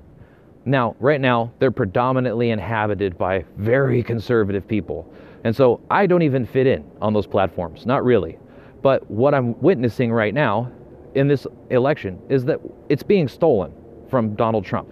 [0.65, 5.11] Now, right now, they're predominantly inhabited by very conservative people.
[5.43, 8.37] And so I don't even fit in on those platforms, not really.
[8.81, 10.71] But what I'm witnessing right now
[11.15, 13.71] in this election is that it's being stolen
[14.09, 14.89] from Donald Trump.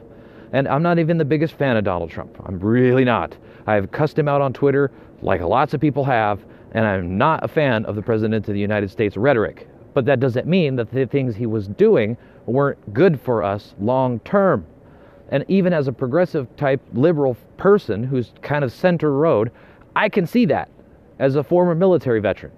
[0.53, 2.37] And I'm not even the biggest fan of Donald Trump.
[2.45, 3.35] I'm really not.
[3.67, 6.39] I've cussed him out on Twitter, like lots of people have,
[6.75, 9.65] and I'm not a fan of the President of the United States rhetoric.
[9.93, 14.19] But that doesn't mean that the things he was doing weren't good for us long
[14.19, 14.65] term.
[15.29, 19.51] And even as a progressive type liberal person who's kind of center road,
[19.95, 20.69] I can see that
[21.17, 22.51] as a former military veteran.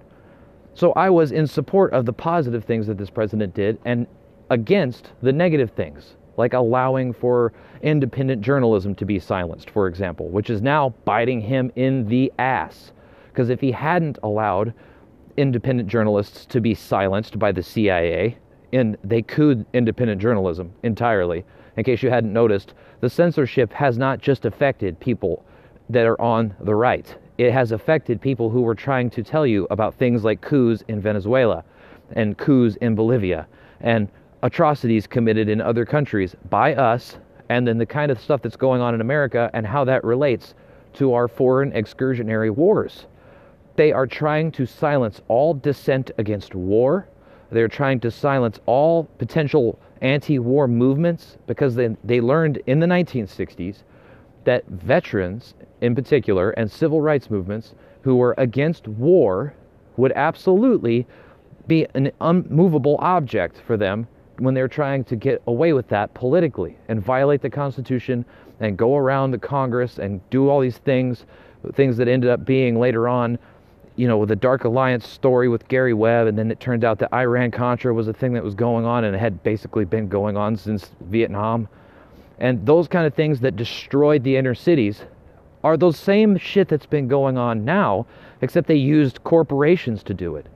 [0.74, 4.04] So I was in support of the positive things that this president did and
[4.50, 7.52] against the negative things, like allowing for
[7.82, 12.90] independent journalism to be silenced, for example, which is now biting him in the ass.
[13.38, 14.74] Because if he hadn't allowed
[15.36, 18.36] independent journalists to be silenced by the CIA,
[18.72, 21.44] and they could independent journalism entirely,
[21.76, 25.44] in case you hadn't noticed, the censorship has not just affected people
[25.88, 27.14] that are on the right.
[27.38, 31.00] It has affected people who were trying to tell you about things like coups in
[31.00, 31.62] Venezuela
[32.14, 33.46] and coups in Bolivia
[33.80, 34.08] and
[34.42, 37.18] atrocities committed in other countries by us,
[37.50, 40.54] and then the kind of stuff that's going on in America and how that relates
[40.94, 43.06] to our foreign excursionary wars.
[43.78, 47.06] They are trying to silence all dissent against war.
[47.52, 52.88] They're trying to silence all potential anti war movements because they, they learned in the
[52.88, 53.84] 1960s
[54.42, 59.54] that veterans, in particular, and civil rights movements who were against war
[59.96, 61.06] would absolutely
[61.68, 66.76] be an unmovable object for them when they're trying to get away with that politically
[66.88, 68.24] and violate the Constitution
[68.58, 71.26] and go around the Congress and do all these things,
[71.74, 73.38] things that ended up being later on
[73.98, 77.12] you know, the Dark Alliance story with Gary Webb, and then it turned out that
[77.12, 80.36] Iran Contra was a thing that was going on and it had basically been going
[80.36, 81.66] on since Vietnam.
[82.38, 85.02] And those kind of things that destroyed the inner cities
[85.64, 88.06] are those same shit that's been going on now,
[88.40, 90.46] except they used corporations to do it.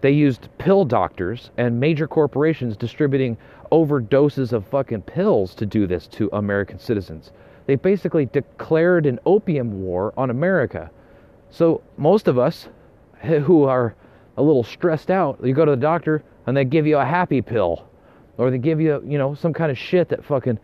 [0.00, 3.36] They used pill doctors and major corporations distributing
[3.72, 7.32] overdoses of fucking pills to do this to American citizens.
[7.66, 10.88] They basically declared an opium war on America.
[11.50, 12.68] So most of us
[13.44, 13.94] who are
[14.36, 17.40] a little stressed out, you go to the doctor, and they give you a happy
[17.40, 17.86] pill
[18.38, 20.58] or they give you, you know, some kind of shit that fucking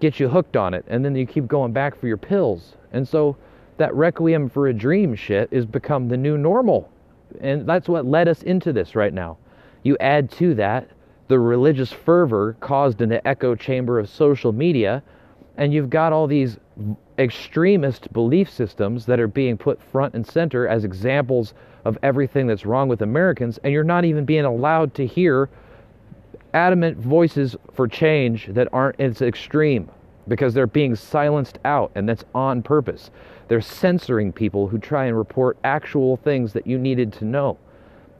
[0.00, 2.76] gets you hooked on it and then you keep going back for your pills.
[2.92, 3.36] And so
[3.78, 6.90] that requiem for a dream shit has become the new normal.
[7.40, 9.38] And that's what led us into this right now.
[9.82, 10.88] You add to that
[11.28, 15.02] the religious fervor caused in the echo chamber of social media,
[15.56, 16.58] and you've got all these
[17.18, 22.64] extremist belief systems that are being put front and center as examples of everything that's
[22.66, 25.48] wrong with Americans, and you're not even being allowed to hear
[26.52, 29.90] adamant voices for change that aren't as extreme
[30.28, 33.10] because they're being silenced out, and that's on purpose.
[33.48, 37.58] They're censoring people who try and report actual things that you needed to know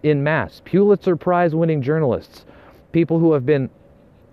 [0.02, 0.60] in mass.
[0.64, 2.44] Pulitzer Prize winning journalists,
[2.92, 3.70] people who have been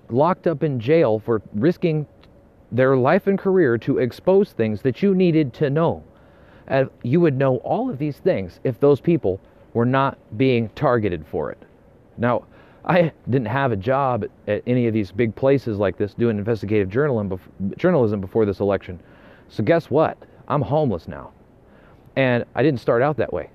[0.10, 2.06] locked up in jail for risking
[2.72, 6.04] their life and career to expose things that you needed to know.
[7.04, 9.40] You would know all of these things if those people
[9.74, 11.64] were not being targeted for it.
[12.18, 12.44] Now,
[12.86, 16.90] I didn't have a job at, any of these big places like this doing investigative
[16.90, 19.00] journalism before this election.
[19.50, 20.18] So, guess what?
[20.48, 21.32] I'm homeless now.
[22.16, 23.50] And I didn't start out that way.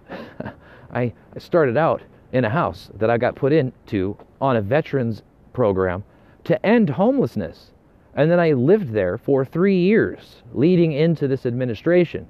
[0.93, 6.05] I started out in a house that I got put into on a veterans program
[6.45, 7.73] to end homelessness.
[8.15, 12.27] And then I lived there for three years leading into this administration.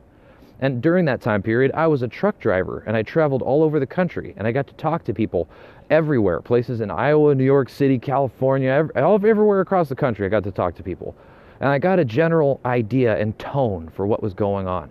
[0.60, 3.78] And during that time period, I was a truck driver and I traveled all over
[3.78, 5.48] the country and I got to talk to people
[5.90, 10.26] everywhere places in Iowa, New York City, California, everywhere across the country.
[10.26, 11.14] I got to talk to people.
[11.60, 14.90] And I got a general idea and tone for what was going on.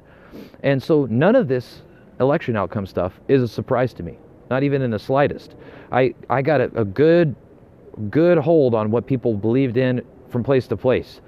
[0.63, 1.81] And so none of this
[2.19, 4.17] election outcome stuff is a surprise to me,
[4.49, 5.55] not even in the slightest.
[5.91, 7.35] I, I got a, a good,
[8.09, 11.21] good hold on what people believed in from place to place.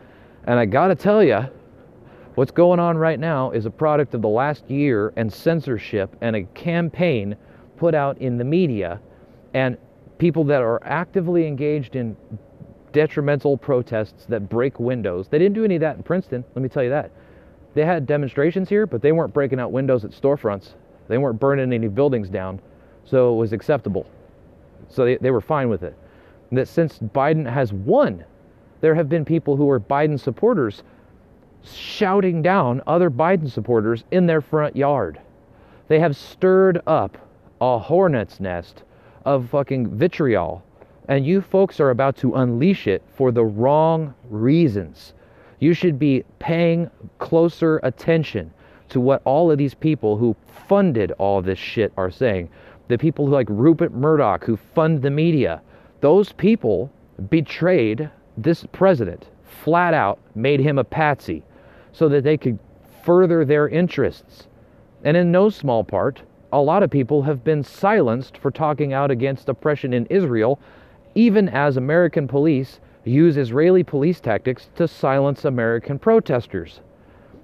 [0.46, 1.46] And I got to tell you,
[2.38, 6.36] what's going on right now is a product of the last year and censorship and
[6.36, 7.36] a campaign
[7.78, 9.02] put out in the media
[9.56, 9.76] and
[10.20, 12.16] people that are actively engaged in
[12.92, 15.28] detrimental protests that break windows.
[15.28, 17.10] They didn't do any of that in Princeton, let me tell you that.
[17.74, 20.74] They had demonstrations here, but they weren't breaking out windows at storefronts.
[21.08, 22.62] They weren't burning any buildings down.
[23.04, 24.06] So it was acceptable.
[24.90, 25.98] So they, they were fine with it.
[26.52, 28.26] And that since Biden has won,
[28.82, 30.84] there have been people who are Biden supporters
[31.64, 35.20] shouting down other Biden supporters in their front yard.
[35.88, 37.18] They have stirred up
[37.62, 38.84] a hornet's nest
[39.26, 40.64] of fucking vitriol.
[41.08, 45.14] And you folks are about to unleash it for the wrong reasons.
[45.60, 46.90] You should be paying
[47.20, 48.52] closer attention
[48.90, 50.36] to what all of these people who
[50.68, 52.50] funded all this shit are saying.
[52.90, 55.62] The people who like Rupert Murdoch who fund the media.
[56.02, 56.92] Those people
[57.30, 61.44] betrayed this president flat out, made him a patsy
[61.98, 62.60] so that they could
[63.04, 64.48] further their interests.
[65.04, 69.10] And in no small part, a lot of people have been silenced for talking out
[69.10, 70.60] against oppression in Israel,
[71.16, 76.82] even as American police use Israeli police tactics to silence American protesters.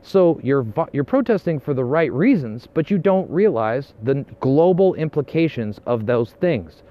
[0.03, 5.79] So you're you're protesting for the right reasons, but you don't realize the global implications
[5.85, 6.83] of those things.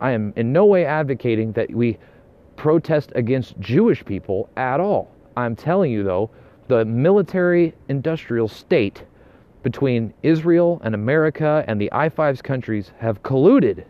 [0.00, 1.98] I am in no way advocating that we
[2.54, 5.10] protest against Jewish people at all.
[5.36, 6.30] I'm telling you though,
[6.68, 9.04] the military industrial state
[9.62, 13.84] between Israel and America and the I-5's countries have colluded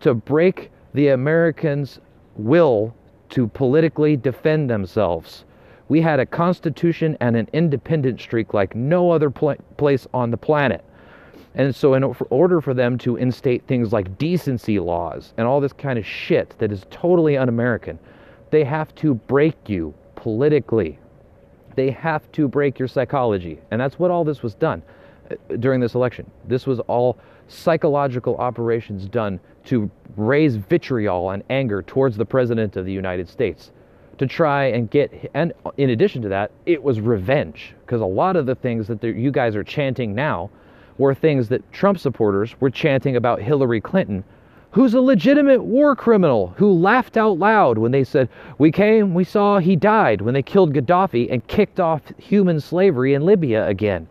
[0.00, 1.98] to break the Americans'
[2.36, 2.94] will
[3.30, 5.44] to politically defend themselves.
[5.88, 10.36] We had a constitution and an independent streak like no other pl- place on the
[10.36, 10.84] planet.
[11.54, 15.72] And so, in order for them to instate things like decency laws and all this
[15.72, 17.98] kind of shit that is totally un American,
[18.50, 20.98] they have to break you politically.
[21.74, 23.60] They have to break your psychology.
[23.70, 24.82] And that's what all this was done
[25.30, 26.30] uh, during this election.
[26.46, 32.84] This was all psychological operations done to raise vitriol and anger towards the President of
[32.86, 33.70] the United States
[34.18, 38.36] to try and get, and in addition to that, it was revenge because a lot
[38.36, 40.50] of the things that you guys are chanting now
[40.98, 44.22] were things that Trump supporters were chanting about Hillary Clinton,
[44.74, 48.28] who's a legitimate war criminal who laughed out loud when they said,
[48.58, 53.14] We came, we saw, he died when they killed Gaddafi and kicked off human slavery
[53.14, 54.08] in Libya again.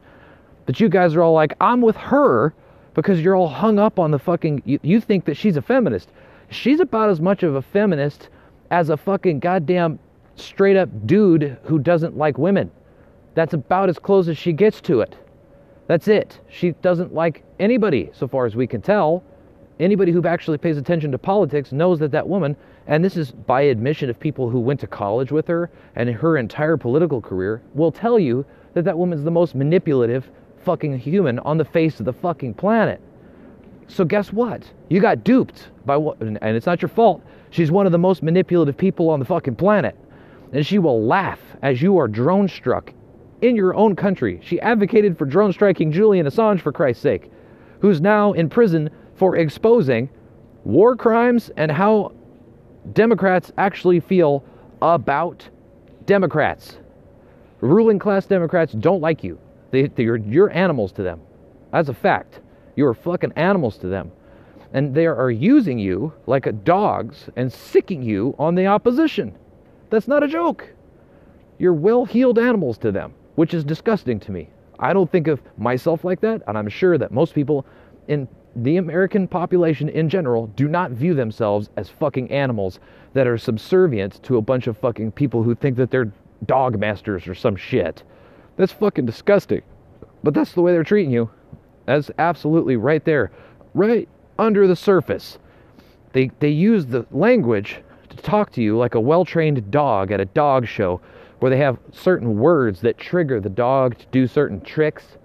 [0.65, 2.53] But you guys are all like, I'm with her
[2.93, 4.61] because you're all hung up on the fucking.
[4.63, 6.07] You, you think that she's a feminist.
[6.49, 8.29] She's about as much of a feminist
[8.71, 9.99] as a fucking goddamn
[10.35, 12.71] straight up dude who doesn't like women.
[13.35, 15.17] That's about as close as she gets to it.
[15.87, 16.39] That's it.
[16.49, 19.23] She doesn't like anybody, so far as we can tell.
[19.79, 22.55] Anybody who actually pays attention to politics knows that that woman,
[22.85, 26.37] and this is by admission of people who went to college with her and her
[26.37, 30.29] entire political career, will tell you that that woman's the most manipulative,
[30.63, 33.01] fucking human on the face of the fucking planet.
[33.87, 34.63] So guess what?
[34.89, 37.23] You got duped by what, and it's not your fault.
[37.49, 39.95] She's one of the most manipulative people on the fucking planet.
[40.53, 42.93] And she will laugh as you are drone struck
[43.41, 44.39] in your own country.
[44.43, 47.31] She advocated for drone striking Julian Assange, for Christ's sake,
[47.79, 48.89] who's now in prison
[49.23, 50.09] for exposing
[50.65, 52.11] war crimes and how
[52.91, 54.43] Democrats actually feel
[54.81, 55.47] about
[56.05, 56.77] Democrats.
[57.61, 59.39] Ruling class Democrats don't like you.
[59.71, 61.21] They, you're, you're animals to them.
[61.71, 62.41] That's a fact.
[62.75, 64.11] You're fucking animals to them.
[64.73, 69.37] And they are using you like dogs and sicking you on the opposition.
[69.89, 70.67] That's not a joke.
[71.59, 74.49] You're well heeled animals to them, which is disgusting to me.
[74.79, 77.65] I don't think of myself like that, and I'm sure that most people
[78.09, 82.79] in the American population in general do not view themselves as fucking animals
[83.13, 86.11] that are subservient to a bunch of fucking people who think that they're
[86.45, 88.03] dog masters or some shit.
[88.55, 89.61] That's fucking disgusting.
[90.23, 91.29] But that's the way they're treating you.
[91.85, 93.31] That's absolutely right there,
[93.73, 94.07] right
[94.39, 95.37] under the surface.
[96.13, 100.21] They, they use the language to talk to you like a well trained dog at
[100.21, 101.01] a dog show
[101.39, 105.17] where they have certain words that trigger the dog to do certain tricks.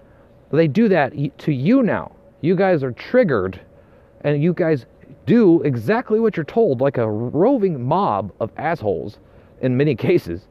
[0.51, 2.11] They do that to you now.
[2.41, 3.59] You guys are triggered
[4.21, 4.85] and you guys
[5.25, 9.19] do exactly what you're told, like a roving mob of assholes
[9.61, 10.47] in many cases,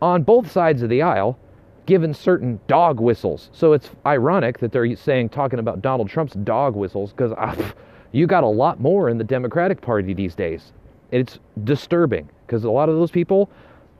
[0.00, 1.38] on both sides of the aisle,
[1.86, 3.50] given certain dog whistles.
[3.52, 7.72] So it's ironic that they're saying, talking about Donald Trump's dog whistles, because uh,
[8.12, 10.72] you got a lot more in the Democratic Party these days.
[11.10, 13.50] It's disturbing because a lot of those people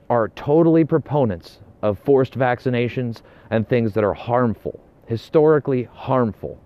[0.09, 6.59] are totally proponents of forced vaccinations and things that are harmful, historically harmful.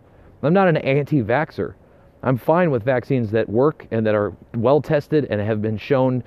[0.44, 1.76] I'm not an anti vaxxer.
[2.24, 6.24] I'm fine with vaccines that work and that are well tested and have been shown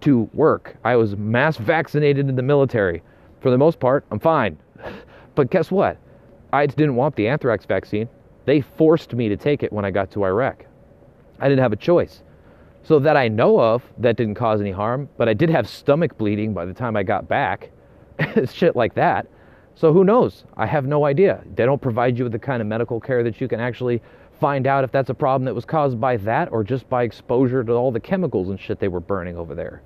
[0.00, 0.76] to work.
[0.84, 3.02] I was mass vaccinated in the military.
[3.40, 4.58] For the most part, I'm fine.
[5.34, 5.98] But guess what?
[6.54, 8.08] I didn't want the anthrax vaccine.
[8.46, 10.64] They forced me to take it when I got to Iraq.
[11.38, 12.22] I didn't have a choice.
[12.82, 16.16] So that I know of, that didn't cause any harm, but I did have stomach
[16.16, 17.70] bleeding by the time I got back.
[18.50, 19.26] Shit like that.
[19.76, 20.44] So who knows?
[20.56, 21.42] I have no idea.
[21.54, 24.00] They don't provide you with the kind of medical care that you can actually
[24.40, 27.62] find out if that's a problem that was caused by that or just by exposure
[27.62, 29.82] to all the chemicals and shit they were burning over there.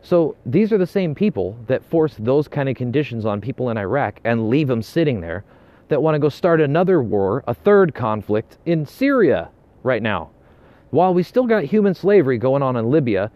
[0.00, 3.76] So these are the same people that force those kind of conditions on people in
[3.76, 5.44] Iraq and leave them sitting there
[5.88, 9.50] that want to go start another war, a third conflict in Syria
[9.82, 10.30] right now.
[10.90, 13.30] While we still got human slavery going on in Libya,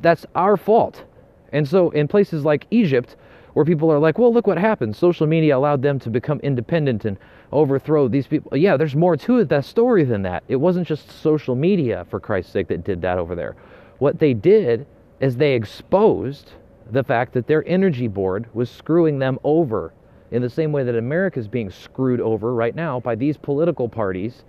[0.00, 1.04] that's our fault.
[1.52, 3.16] And so in places like Egypt,
[3.54, 4.94] where people are like, well, look what happened.
[4.94, 7.18] Social media allowed them to become independent and
[7.52, 8.56] overthrow these people.
[8.56, 10.44] Yeah, there's more to it, that story than that.
[10.48, 13.56] It wasn't just social media, for Christ's sake, that did that over there.
[13.98, 14.86] What they did
[15.20, 16.52] is they exposed
[16.90, 19.92] the fact that their energy board was screwing them over
[20.30, 23.88] in the same way that America is being screwed over right now by these political
[23.88, 24.44] parties,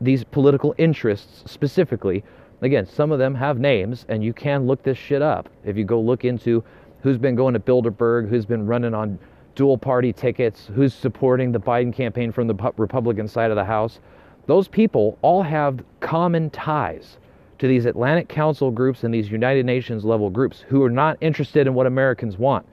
[0.00, 2.22] these political interests specifically.
[2.62, 5.84] Again, some of them have names, and you can look this shit up if you
[5.84, 6.62] go look into
[7.06, 9.16] who's been going to Bilderberg, who's been running on
[9.54, 14.00] dual party tickets, who's supporting the Biden campaign from the Republican side of the House.
[14.46, 17.18] Those people all have common ties
[17.60, 21.68] to these Atlantic Council groups and these United Nations level groups who are not interested
[21.68, 22.66] in what Americans want.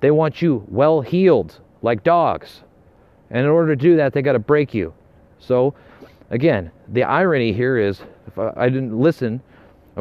[0.00, 2.62] They want you well heeled like dogs.
[3.28, 4.94] And in order to do that, they got to break you.
[5.40, 5.74] So,
[6.30, 9.42] again, the irony here is if I didn't listen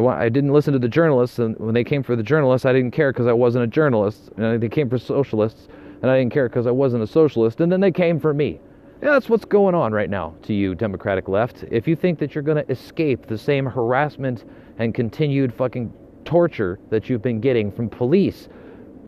[0.06, 2.92] I, didn't listen to the journalists, and when they came for the journalists, I didn't
[2.92, 4.30] care because I wasn't a journalist.
[4.38, 5.68] And they came for socialists,
[6.02, 7.62] and I didn't care because I wasn't a socialist.
[7.62, 8.60] And then they came for me.
[9.02, 11.64] Yeah, that's what's going on right now to you, Democratic left.
[11.72, 14.46] If you think that you're going to escape the same harassment
[14.80, 15.94] and continued fucking
[16.26, 18.50] torture that you've been getting from police,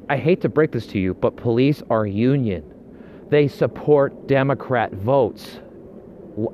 [0.09, 2.63] I hate to break this to you, but police are union.
[3.29, 5.59] They support Democrat votes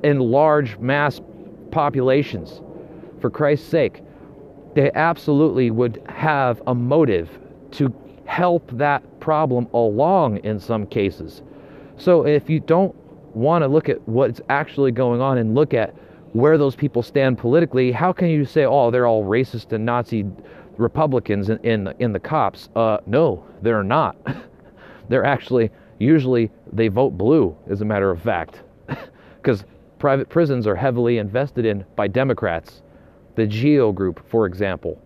[0.02, 1.20] in large mass
[1.70, 2.60] populations.
[3.20, 4.02] For Christ's sake,
[4.76, 7.30] they absolutely would have a motive
[7.70, 7.90] to
[8.26, 11.40] help that problem along in some cases.
[11.96, 12.94] So if you don't
[13.34, 15.94] want to look at what's actually going on and look at
[16.34, 20.26] where those people stand politically, how can you say, oh, they're all racist and Nazi
[20.76, 22.68] Republicans in, in, in the cops?
[22.76, 24.14] Uh, no, they're not.
[25.08, 28.60] they're actually, usually, they vote blue, as a matter of fact,
[29.36, 29.64] because
[29.98, 32.82] private prisons are heavily invested in by Democrats
[33.36, 35.00] the GEO Group, for example.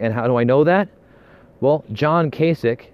[0.00, 0.88] And how do I know that?
[1.60, 2.86] Well, John Kasich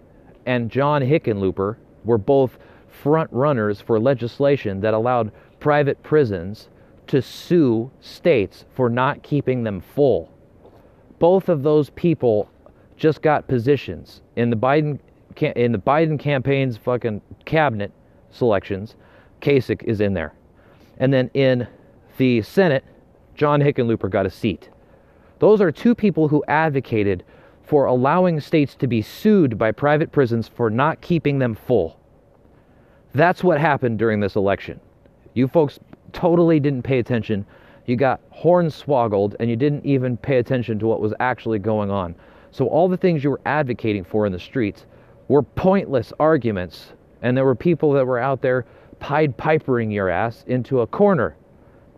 [0.47, 6.68] and John Hickenlooper were both front runners for legislation that allowed private prisons
[7.07, 10.30] to sue states for not keeping them full.
[11.18, 12.51] Both of those people
[12.97, 14.99] just got positions in the Biden
[15.57, 17.90] in the Biden campaign's fucking cabinet
[18.30, 18.95] selections.
[19.40, 20.32] Kasich is in there,
[20.99, 21.66] and then in
[22.18, 22.84] the Senate,
[23.35, 24.68] John Hickenlooper got a seat.
[25.39, 27.24] Those are two people who advocated
[27.62, 31.99] for allowing states to be sued by private prisons for not keeping them full.
[33.14, 34.80] That's what happened during this election.
[35.35, 35.78] You folks
[36.12, 37.47] totally didn't pay attention.
[37.87, 42.14] You got hornswoggled and you didn't even pay attention to what was actually going on.
[42.51, 44.87] So, all the things you were advocating for in the streets
[45.26, 48.64] were pointless arguments, and there were people that were out there
[49.01, 51.37] Pied Pipering your ass into a corner.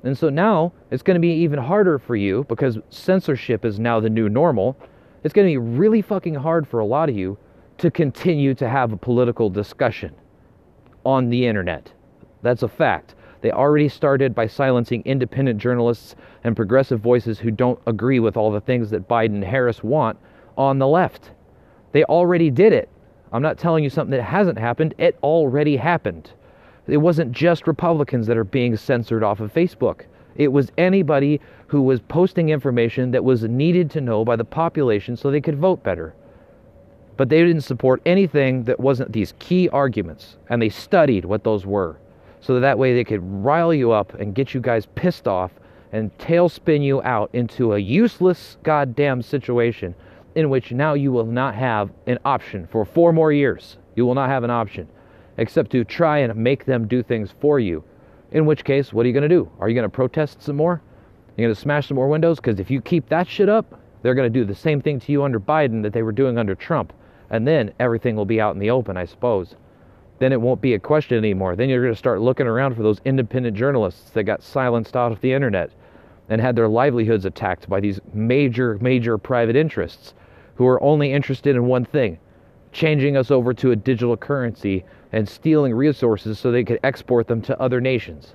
[0.06, 3.98] And so now it's going to be even harder for you because censorship is now
[3.98, 4.76] the new normal.
[5.24, 7.36] It's going to be really fucking hard for a lot of you
[7.78, 10.14] to continue to have a political discussion
[11.04, 11.92] on the internet.
[12.42, 13.16] That's a fact.
[13.40, 18.52] They already started by silencing independent journalists and progressive voices who don't agree with all
[18.52, 20.18] the things that Biden and Harris want
[20.56, 21.32] on the left.
[21.90, 22.88] They already did it.
[23.32, 26.30] I'm not telling you something that hasn't happened, it already happened.
[26.88, 30.02] It wasn't just Republicans that are being censored off of Facebook.
[30.36, 35.16] It was anybody who was posting information that was needed to know by the population
[35.16, 36.14] so they could vote better.
[37.16, 41.66] But they didn't support anything that wasn't these key arguments, and they studied what those
[41.66, 41.96] were.
[42.40, 45.50] So that, way they could rile you up and get you guys pissed off
[45.92, 49.94] and tailspin you out into a useless goddamn situation
[50.34, 53.78] in which now you will not have an option for four more years.
[53.96, 54.86] You will not have an option
[55.38, 57.82] except to try and make them do things for you.
[58.32, 59.50] In which case, what are you going to do?
[59.60, 60.82] Are you going to protest some more?
[61.36, 62.38] You're going to smash some more windows?
[62.38, 65.12] Because if you keep that shit up, they're going to do the same thing to
[65.12, 66.92] you under Biden that they were doing under Trump.
[67.30, 69.54] And then everything will be out in the open, I suppose.
[70.18, 71.56] Then it won't be a question anymore.
[71.56, 75.12] Then you're going to start looking around for those independent journalists that got silenced out
[75.12, 75.70] of the internet
[76.28, 80.14] and had their livelihoods attacked by these major, major private interests
[80.54, 82.18] who are only interested in one thing
[82.76, 84.84] changing us over to a digital currency
[85.16, 88.34] and stealing resources so they could export them to other nations.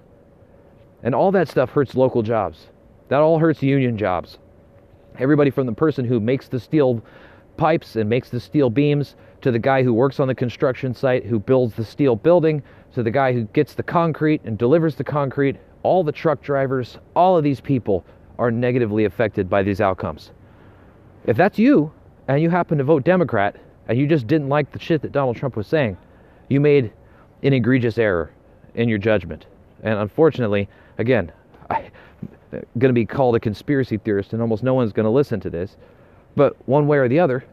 [1.03, 2.69] And all that stuff hurts local jobs.
[3.09, 4.39] That all hurts union jobs.
[5.19, 7.03] Everybody from the person who makes the steel
[7.55, 11.23] pipes and makes the steel beams to the guy who works on the construction site
[11.23, 12.63] who builds the steel building
[12.95, 16.97] to the guy who gets the concrete and delivers the concrete, all the truck drivers,
[17.15, 18.03] all of these people
[18.39, 20.31] are negatively affected by these outcomes.
[21.27, 21.91] If that's you
[22.27, 23.55] and you happen to vote Democrat
[23.87, 25.95] and you just didn't like the shit that Donald Trump was saying,
[26.51, 26.91] you made
[27.43, 28.31] an egregious error
[28.75, 29.45] in your judgment.
[29.83, 31.31] And unfortunately, again,
[31.69, 31.89] I'm
[32.51, 35.49] going to be called a conspiracy theorist, and almost no one's going to listen to
[35.49, 35.77] this.
[36.35, 37.43] But one way or the other,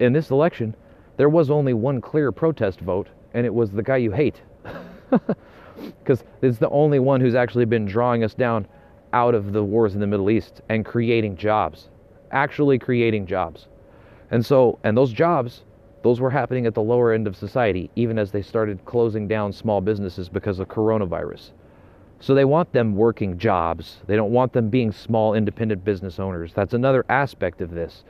[0.00, 0.74] in this election,
[1.16, 4.40] there was only one clear protest vote, and it was the guy you hate.
[6.02, 8.66] Because it's the only one who's actually been drawing us down
[9.12, 11.90] out of the wars in the Middle East and creating jobs,
[12.30, 13.68] actually creating jobs.
[14.30, 15.64] And so, and those jobs
[16.06, 19.52] those were happening at the lower end of society, even as they started closing down
[19.52, 21.50] small businesses because of coronavirus.
[22.20, 23.96] So they want them working jobs.
[24.06, 26.52] They don't want them being small independent business owners.
[26.54, 28.04] That's another aspect of this.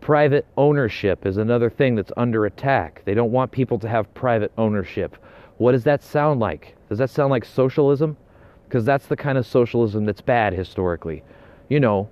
[0.00, 3.02] Private ownership is another thing that's under attack.
[3.04, 5.18] They don't want people to have private ownership.
[5.58, 6.74] What does that sound like?
[6.88, 8.16] Does that sound like socialism?
[8.66, 11.22] Because that's the kind of socialism that's bad historically.
[11.68, 12.08] You know,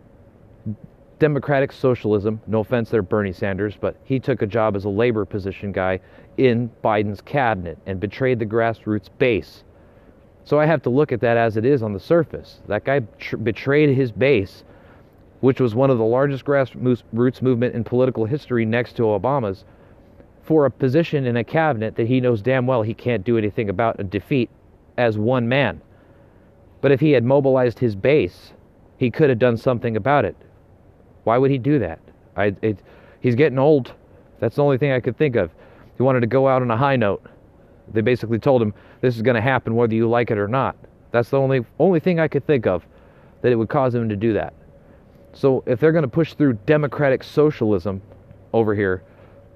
[1.20, 2.40] democratic socialism.
[2.48, 6.00] No offense there, Bernie Sanders, but he took a job as a labor position guy
[6.36, 9.62] in Biden's cabinet and betrayed the grassroots base.
[10.42, 12.60] So I have to look at that as it is on the surface.
[12.66, 14.64] That guy tr- betrayed his base,
[15.40, 19.64] which was one of the largest grassroots movement in political history next to Obama's,
[20.42, 23.68] for a position in a cabinet that he knows damn well he can't do anything
[23.68, 24.50] about a defeat
[24.96, 25.80] as one man.
[26.80, 28.54] But if he had mobilized his base,
[28.96, 30.36] he could have done something about it.
[31.24, 32.00] Why would he do that?
[32.36, 32.78] I, it,
[33.20, 33.92] he's getting old.
[34.38, 35.50] That's the only thing I could think of.
[35.96, 37.24] He wanted to go out on a high note.
[37.92, 40.76] They basically told him this is going to happen whether you like it or not.
[41.10, 42.86] That's the only only thing I could think of
[43.42, 44.54] that it would cause him to do that.
[45.32, 48.02] So if they're going to push through democratic socialism
[48.52, 49.02] over here,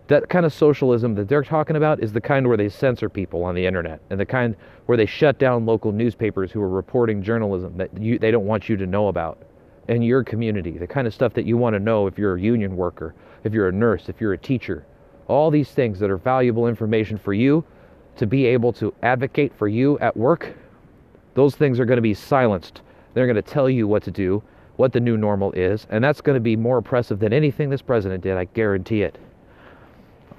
[0.08, 3.42] that kind of socialism that they're talking about is the kind where they censor people
[3.42, 4.54] on the internet and the kind
[4.86, 8.68] where they shut down local newspapers who are reporting journalism that you, they don't want
[8.68, 9.42] you to know about
[9.88, 12.40] in your community, the kind of stuff that you want to know if you're a
[12.40, 13.14] union worker,
[13.44, 14.86] if you're a nurse, if you're a teacher.
[15.28, 17.64] All these things that are valuable information for you
[18.16, 20.54] to be able to advocate for you at work,
[21.34, 22.80] those things are going to be silenced.
[23.12, 24.42] They're going to tell you what to do,
[24.76, 27.82] what the new normal is, and that's going to be more oppressive than anything this
[27.82, 29.18] president did, I guarantee it.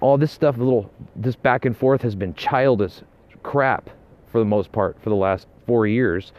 [0.01, 3.01] All this stuff, little this back and forth has been childish
[3.43, 3.89] crap
[4.31, 6.33] for the most part for the last 4 years.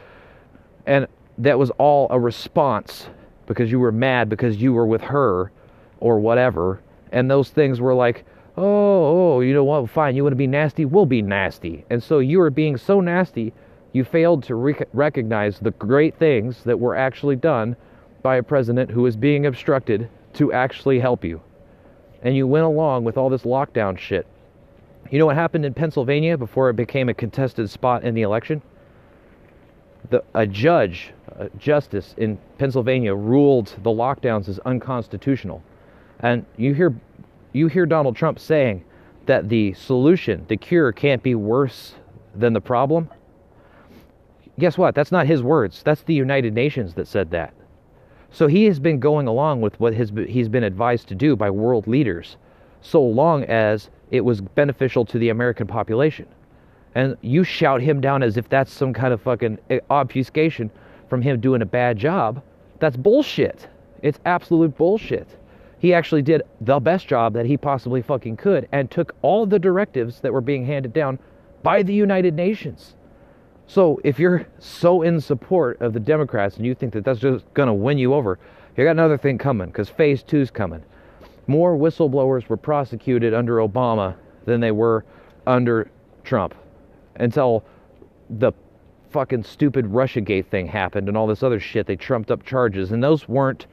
[0.87, 1.07] And
[1.39, 3.09] that was all a response
[3.47, 5.53] because you were mad because you were with her
[6.01, 6.81] or whatever.
[7.13, 8.25] And those things were like,
[8.57, 9.89] oh, oh, you know what?
[9.91, 10.85] Fine, you want to be nasty?
[10.85, 11.85] We'll be nasty.
[11.91, 13.53] And so you were being so nasty,
[13.93, 17.77] You failed to rec- recognize the great things that were actually done
[18.23, 21.41] by a president who was being obstructed to actually help you.
[22.23, 24.27] And you went along with all this lockdown shit.
[25.11, 28.61] You know what happened in Pennsylvania before it became a contested spot in the election?
[30.11, 31.13] The, a judge,
[31.59, 35.63] justice in Pennsylvania ruled the lockdowns as unconstitutional.
[36.21, 36.95] And you hear
[37.53, 38.85] you hear Donald Trump saying
[39.27, 41.95] that the solution, the cure can't be worse
[42.35, 43.09] than the problem.
[44.59, 44.95] Guess what?
[44.95, 45.83] That's not his words.
[45.83, 47.55] That's the United Nations that said that.
[48.31, 51.51] So he has been going along with what his, he's been advised to do by
[51.51, 52.37] world leaders
[52.81, 56.27] so long as it was beneficial to the American population.
[56.95, 60.71] And you shout him down as if that's some kind of fucking eh, obfuscation
[61.09, 62.43] from him doing a bad job.
[62.79, 63.69] That's bullshit.
[64.03, 65.29] It's absolute bullshit.
[65.79, 69.59] He actually did the best job that he possibly fucking could and took all the
[69.59, 71.19] directives that were being handed down
[71.63, 72.95] by the United Nations.
[73.67, 77.53] So if you're so in support of the Democrats and you think that that's just
[77.55, 78.39] going to win you over,
[78.77, 80.83] you got another thing coming because phase two's coming.
[81.47, 85.05] More whistleblowers were prosecuted under Obama than they were
[85.47, 85.91] under
[86.25, 86.55] Trump
[87.17, 87.65] until
[88.31, 88.53] the
[89.17, 91.87] fucking stupid Russiagate thing happened and all this other shit.
[91.87, 93.65] They trumped up charges, and those weren't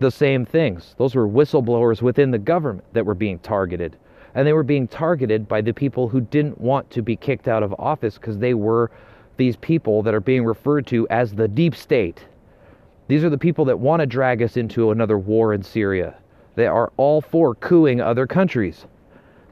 [0.00, 0.94] the same things.
[0.98, 3.96] Those were whistleblowers within the government that were being targeted.
[4.34, 7.62] And they were being targeted by the people who didn't want to be kicked out
[7.62, 8.90] of office because they were
[9.38, 12.26] these people that are being referred to as the deep state.
[13.08, 16.16] These are the people that want to drag us into another war in Syria.
[16.54, 18.84] They are all for cooing other countries.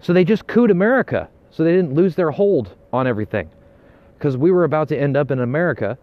[0.01, 3.49] So they just cooed America so they didn't lose their hold on everything.
[4.20, 5.96] Because we were about to end up in America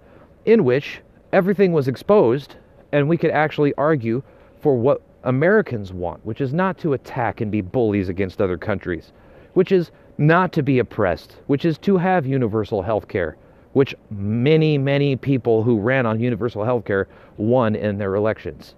[0.46, 1.02] in which
[1.32, 2.56] everything was exposed
[2.92, 4.24] and we could actually argue
[4.60, 9.12] for what Americans want, which is not to attack and be bullies against other countries,
[9.54, 13.38] which is not to be oppressed, which is to have universal health care,
[13.74, 17.08] which many, many people who ran on universal health care
[17.38, 18.74] won in their elections.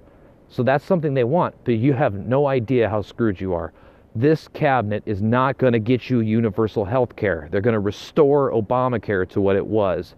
[0.49, 3.71] So that's something they want, but you have no idea how screwed you are.
[4.15, 7.47] This cabinet is not going to get you universal health care.
[7.51, 10.15] They're going to restore Obamacare to what it was,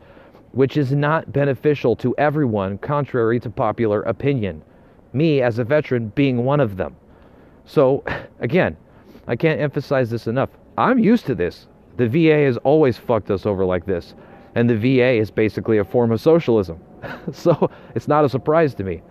[0.54, 4.62] which is not beneficial to everyone, contrary to popular opinion.
[5.12, 6.96] Me, as a veteran, being one of them.
[7.66, 8.04] So,
[8.40, 8.78] again,
[9.28, 10.50] I can't emphasize this enough.
[10.78, 11.68] I'm used to this.
[11.98, 14.16] The VA has always fucked us over like this.
[14.56, 16.80] And the VA is basically a form of socialism.
[17.34, 19.02] so, it's not a surprise to me.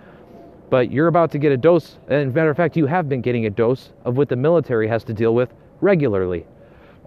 [0.71, 3.45] But you're about to get a dose, and matter of fact, you have been getting
[3.47, 6.47] a dose of what the military has to deal with regularly.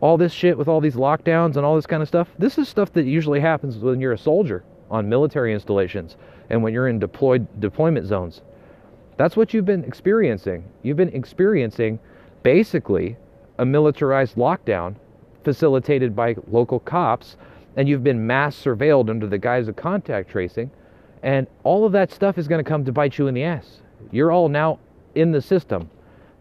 [0.02, 2.68] All this shit with all these lockdowns and all this kind of stuff, this is
[2.68, 6.18] stuff that usually happens when you're a soldier on military installations
[6.50, 8.42] and when you're in deployed deployment zones.
[9.16, 10.66] That's what you've been experiencing.
[10.82, 12.00] You've been experiencing
[12.44, 13.16] basically
[13.60, 14.96] a militarized lockdown
[15.46, 17.38] facilitated by local cops,
[17.78, 20.70] and you've been mass surveilled under the guise of contact tracing
[21.24, 23.80] and all of that stuff is going to come to bite you in the ass.
[24.12, 24.80] You're all now
[25.16, 25.90] in the system.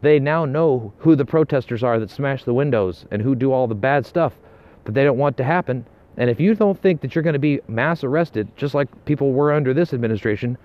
[0.02, 3.68] They now know who the protesters are that smash the windows and who do all
[3.68, 4.34] the bad stuff
[4.84, 5.86] that they don't want to happen.
[6.16, 9.32] And if you don't think that you're going to be mass arrested, just like people
[9.32, 10.58] were under this administration,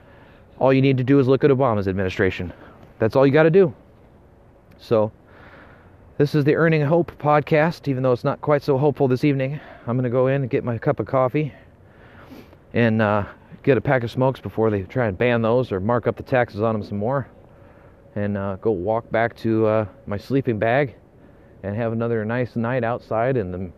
[0.58, 2.52] all you need to do is look at Obama's administration.
[2.98, 3.74] That's all you got to do.
[4.80, 5.12] So,
[6.18, 9.60] this is the Earning Hope podcast, even though it's not quite so hopeful this evening.
[9.86, 11.54] I'm going to go in and get my cup of coffee
[12.74, 13.26] and uh,
[13.68, 16.24] get a pack of smokes before they try and ban those or mark up the
[16.24, 17.30] taxes on them some more,
[18.16, 20.96] and uh, go walk back to uh, my sleeping bag
[21.64, 23.70] and have another nice night outside in the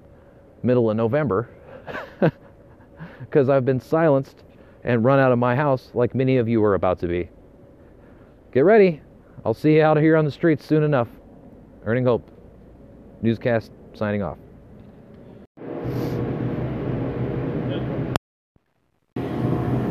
[0.61, 1.49] middle of November
[3.21, 4.43] because I've been silenced
[4.83, 7.27] and run out of my house like many of you are about to be.
[8.53, 9.01] Get ready.
[9.43, 11.07] I'll see you out here on the streets soon enough.
[11.83, 12.29] Earning Hope.
[13.23, 14.37] Newscast signing off.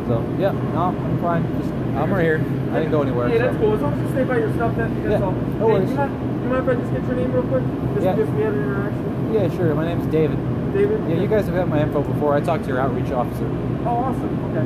[0.09, 1.43] So yeah, no, I'm fine.
[1.59, 2.39] Just I'm right here.
[2.71, 3.27] I didn't go anywhere.
[3.27, 3.43] Hey, so.
[3.45, 3.73] that's cool.
[3.75, 5.31] As long as you stay by your stuff, then that's Yeah, all.
[5.33, 5.89] no hey, worries.
[5.89, 7.63] You mind, you mind if I just get your name real quick?
[7.93, 8.15] Just Yeah.
[8.15, 9.33] because we had an interaction.
[9.33, 9.75] Yeah, sure.
[9.75, 10.39] My name's David.
[10.73, 10.99] David?
[11.09, 12.33] Yeah, you guys have had my info before.
[12.35, 13.45] I talked to your outreach officer.
[13.85, 14.33] Oh, awesome.
[14.53, 14.65] Okay.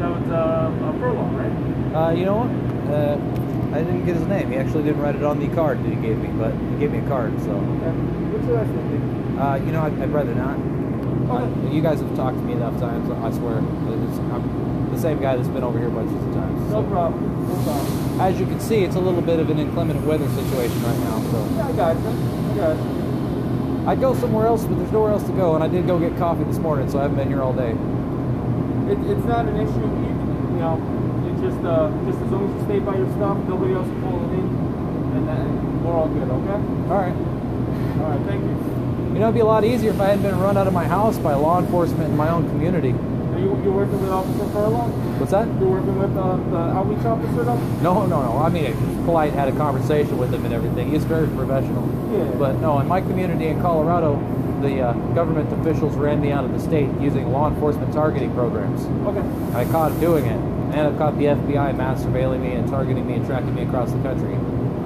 [0.00, 1.52] That was uh, a furlong, right?
[1.94, 2.50] Uh, you know what?
[2.94, 3.18] Uh,
[3.76, 4.50] I didn't get his name.
[4.50, 6.92] He actually didn't write it on the card that he gave me, but he gave
[6.92, 7.36] me a card.
[7.42, 7.92] So, Okay.
[8.32, 8.88] What's your last name?
[8.88, 9.38] David?
[9.42, 10.56] uh, you know, I'd, I'd rather not.
[11.28, 13.10] Uh, you guys have talked to me enough times.
[13.10, 14.67] I swear, It's- I'm
[14.98, 16.72] the same guy that's been over here bunches of times.
[16.72, 17.22] No problem.
[17.48, 18.20] No problem.
[18.20, 21.22] As you can see, it's a little bit of an inclement weather situation right now.
[21.30, 21.38] So.
[21.54, 22.08] Yeah, I got you.
[22.08, 23.86] I got you.
[23.86, 26.18] I'd go somewhere else, but there's nowhere else to go, and I did go get
[26.18, 27.70] coffee this morning, so I haven't been here all day.
[28.90, 29.86] It, it's not an issue.
[29.86, 30.12] You,
[30.52, 30.76] you know,
[31.30, 34.02] it's just uh, just as long as you stay by your stuff, nobody else is
[34.02, 34.46] pulling in,
[35.14, 36.28] and then we're all good.
[36.28, 36.58] Okay.
[36.90, 37.16] All right.
[38.02, 38.22] All right.
[38.26, 38.56] Thank you.
[39.14, 40.84] You know, it'd be a lot easier if I hadn't been run out of my
[40.84, 42.94] house by law enforcement in my own community.
[43.68, 44.90] You're working with Officer Furlong?
[45.20, 45.46] What's that?
[45.60, 47.58] You're working with uh, the outreach officer though?
[47.82, 48.38] No, no, no.
[48.38, 50.90] I mean, it's polite, had a conversation with him and everything.
[50.90, 51.84] He's very professional.
[52.10, 52.24] Yeah.
[52.38, 54.16] But no, in my community in Colorado,
[54.62, 58.86] the uh, government officials ran me out of the state using law enforcement targeting programs.
[59.06, 59.54] Okay.
[59.54, 60.40] I caught doing it,
[60.72, 63.92] and I've caught the FBI mass surveilling me and targeting me and tracking me across
[63.92, 64.34] the country.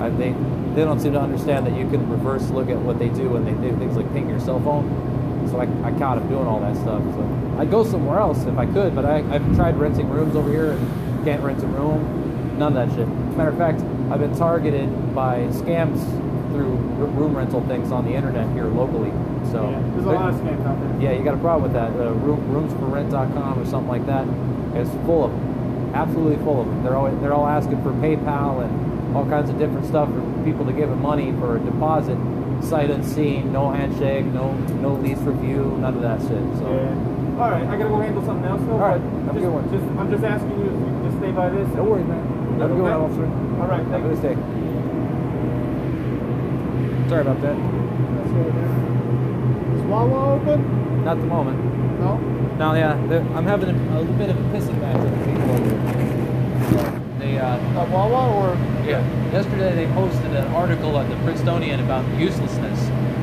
[0.00, 0.34] I, they
[0.74, 3.44] they don't seem to understand that you can reverse look at what they do when
[3.44, 5.11] they do things like ping your cell phone.
[5.50, 7.02] So I, I caught him doing all that stuff.
[7.02, 10.50] So I'd go somewhere else if I could, but I, I've tried renting rooms over
[10.50, 12.56] here and can't rent a room.
[12.58, 13.06] None of that shit.
[13.08, 13.80] As a matter of fact,
[14.10, 16.00] I've been targeted by scams
[16.52, 16.74] through
[17.16, 19.10] room rental things on the internet here locally.
[19.50, 21.00] So Yeah, there's a lot of scams out there.
[21.00, 21.90] yeah, you got a problem with that.
[21.98, 24.26] Uh, room, roomsforrent.com or something like that.
[24.76, 25.92] It's full of them.
[25.94, 26.82] Absolutely full of them.
[26.84, 30.64] They're all, they're all asking for PayPal and all kinds of different stuff for people
[30.66, 32.16] to give them money for a deposit.
[32.62, 36.40] Sight unseen, no handshake, no no lease review, none of that shit.
[36.58, 37.40] So Yeah.
[37.42, 38.72] All right, I gotta go handle something else though.
[38.72, 39.64] All right, have a good one.
[39.72, 41.68] Just, I'm just asking you if you can just stay by this.
[41.74, 42.22] no worries, man.
[42.60, 43.26] Have a good one, officer.
[43.60, 44.14] All right, Have thank a you.
[44.14, 44.36] good day.
[47.08, 47.56] Sorry about that.
[47.56, 48.72] That's what it is.
[49.76, 51.04] Is Wawa open?
[51.04, 51.58] Not the moment.
[52.00, 52.16] No?
[52.58, 52.94] No, yeah,
[53.36, 57.01] I'm having a, a little bit of a pissing match with the people over here.
[57.22, 58.56] They, uh, At Wawa or?
[58.84, 58.98] Yeah.
[59.30, 62.80] Yesterday they posted an article at the Princetonian about uselessness,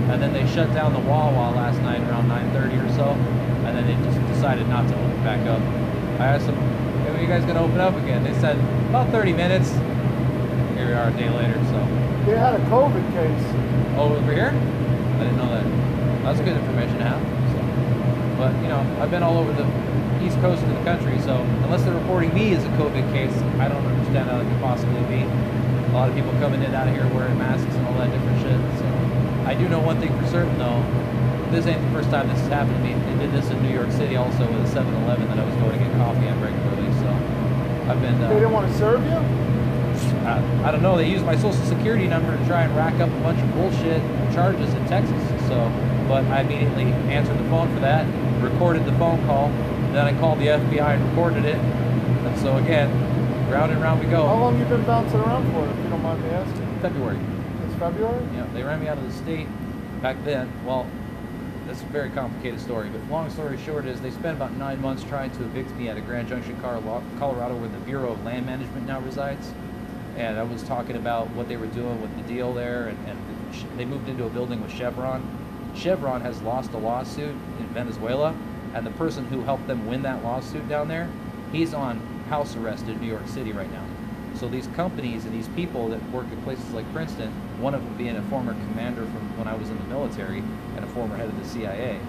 [0.08, 3.10] and then they shut down the Wawa last night around 9:30 or so,
[3.68, 5.60] and then they just decided not to open back up.
[6.18, 8.56] I asked them, "When are you guys gonna open up again?" They said
[8.90, 9.70] about 30 minutes.
[10.78, 11.60] Here we are a day later.
[11.70, 11.80] So,
[12.26, 13.46] They had a COVID case.
[13.98, 14.54] oh, over here?
[14.56, 15.66] I didn't know that.
[16.24, 17.20] That's good information to have.
[17.52, 17.60] So.
[18.38, 19.66] But you know, I've been all over the
[20.22, 23.68] east coast of the country, so unless they're reporting me as a COVID case, I
[23.68, 25.24] don't understand how it could possibly be.
[25.24, 28.12] A lot of people coming in and out of here wearing masks and all that
[28.12, 28.60] different shit.
[28.80, 28.86] So
[29.50, 30.84] I do know one thing for certain though.
[31.52, 32.94] This ain't the first time this has happened to me.
[32.94, 35.72] They did this in New York City also with a 7-Eleven that I was going
[35.74, 36.94] to get coffee at regularly.
[37.02, 37.10] So
[37.90, 38.22] I've been.
[38.22, 39.18] Uh, They didn't want to serve you?
[40.30, 40.96] I, I don't know.
[40.96, 44.02] They used my social security number to try and rack up a bunch of bullshit
[44.32, 45.18] charges in Texas.
[45.50, 45.58] So,
[46.08, 48.06] but I immediately answered the phone for that,
[48.44, 49.50] recorded the phone call,
[49.96, 51.56] then I called the FBI and reported it.
[51.56, 52.90] And so again,
[53.50, 54.26] round and round we go.
[54.28, 56.80] How long you been bouncing around for, if you don't mind me asking?
[56.82, 57.20] February.
[57.62, 58.24] Since February?
[58.36, 59.48] Yeah, they ran me out of the state
[60.02, 60.52] back then.
[60.66, 60.88] Well,
[61.66, 65.04] that's a very complicated story, but long story short is they spent about nine months
[65.04, 68.46] trying to evict me at a Grand Junction, Colo- Colorado, where the Bureau of Land
[68.46, 69.52] Management now resides.
[70.18, 73.20] And I was talking about what they were doing with the deal there, and, and
[73.78, 75.24] they moved into a building with Chevron.
[75.76, 77.30] Chevron has lost a lawsuit
[77.60, 78.36] in Venezuela,
[78.74, 81.10] and the person who helped them win that lawsuit down there,
[81.52, 82.00] he's on
[82.30, 83.86] house arrest in New York City right now.
[84.36, 87.98] So these companies and these people that work at places like Princeton, one of them
[87.98, 90.40] being a former commander from when I was in the military
[90.76, 92.00] and a former head of the CIA,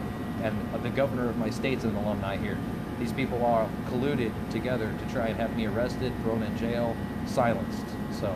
[0.43, 2.59] and the governor of my state's an alumni here.
[2.99, 6.97] These people are colluded together to try and have me arrested, thrown in jail,
[7.27, 7.87] silenced.
[8.13, 8.27] So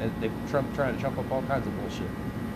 [0.00, 2.08] uh, they Trump trying to trump up all kinds of bullshit.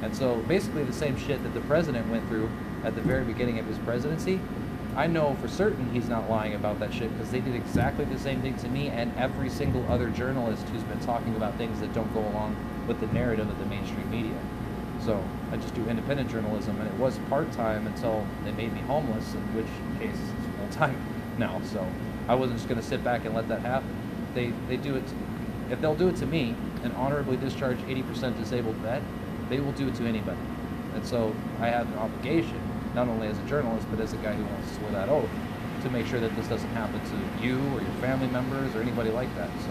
[0.03, 2.49] And so basically the same shit that the president went through
[2.85, 4.41] at the very beginning of his presidency,
[4.97, 8.19] I know for certain he's not lying about that shit because they did exactly the
[8.19, 11.93] same thing to me and every single other journalist who's been talking about things that
[11.93, 12.57] don't go along
[12.89, 14.39] with the narrative of the mainstream media.
[15.05, 15.23] So
[15.53, 19.35] I just do independent journalism, and it was part time until they made me homeless,
[19.35, 19.67] in which
[20.01, 20.97] case it's full time
[21.39, 21.61] now.
[21.65, 21.87] So
[22.27, 23.95] I wasn't just going to sit back and let that happen.
[24.35, 25.05] They they do it.
[25.71, 29.03] If they'll do it to me an honorably discharged 80% disabled vet,
[29.51, 30.39] they will do it to anybody.
[30.95, 32.61] And so I have an obligation,
[32.97, 35.29] not only as a journalist, but as a guy who wants to swear that oath,
[35.83, 39.11] to make sure that this doesn't happen to you or your family members or anybody
[39.11, 39.51] like that.
[39.61, 39.69] So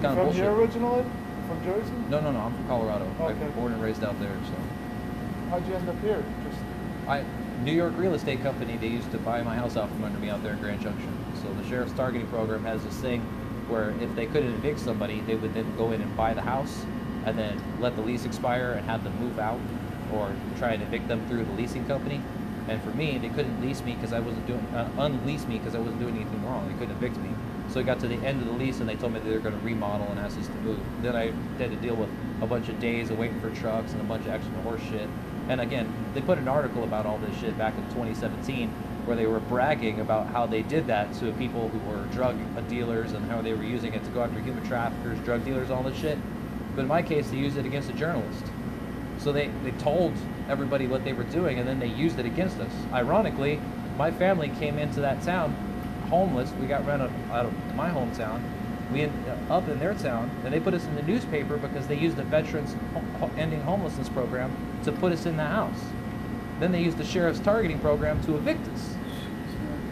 [0.00, 0.42] kind of From bullshit.
[0.42, 1.04] here originally?
[1.48, 1.92] From Jersey?
[2.08, 2.38] No, no, no.
[2.38, 3.12] I'm from Colorado.
[3.20, 3.44] Okay.
[3.44, 4.34] I'm born and raised out there.
[4.46, 4.54] So,
[5.50, 6.24] How'd you end up here?
[6.48, 6.62] Just
[7.08, 7.24] I
[7.64, 8.76] New York real estate company.
[8.76, 11.12] They used to buy my house out from under me out there in Grand Junction.
[11.42, 13.20] So the sheriff's targeting program has this thing
[13.68, 16.84] where if they couldn't evict somebody, they would then go in and buy the house,
[17.24, 19.60] and then let the lease expire and have them move out,
[20.14, 22.20] or trying to evict them through the leasing company.
[22.68, 25.74] And for me, they couldn't lease me because I wasn't doing uh, unlease me because
[25.74, 26.68] I wasn't doing anything wrong.
[26.68, 27.30] They couldn't evict me.
[27.68, 29.34] So it got to the end of the lease and they told me that they
[29.34, 30.80] were going to remodel and ask us to move.
[31.02, 32.10] Then I had to deal with
[32.40, 35.08] a bunch of days of waiting for trucks and a bunch of extra horse shit.
[35.48, 38.68] And again, they put an article about all this shit back in 2017
[39.04, 42.36] where they were bragging about how they did that to people who were drug
[42.68, 45.82] dealers and how they were using it to go after human traffickers, drug dealers, all
[45.82, 46.18] this shit.
[46.76, 48.44] But in my case, they used it against a journalist.
[49.22, 50.12] So they, they told
[50.48, 52.72] everybody what they were doing and then they used it against us.
[52.92, 53.60] Ironically,
[53.96, 55.54] my family came into that town
[56.08, 56.50] homeless.
[56.60, 58.42] We got run out out of my hometown.
[58.92, 61.86] We ended uh, up in their town and they put us in the newspaper because
[61.86, 62.74] they used the Veterans
[63.38, 64.54] Ending Homelessness Program
[64.84, 65.80] to put us in the house.
[66.58, 68.94] Then they used the sheriff's targeting program to evict us.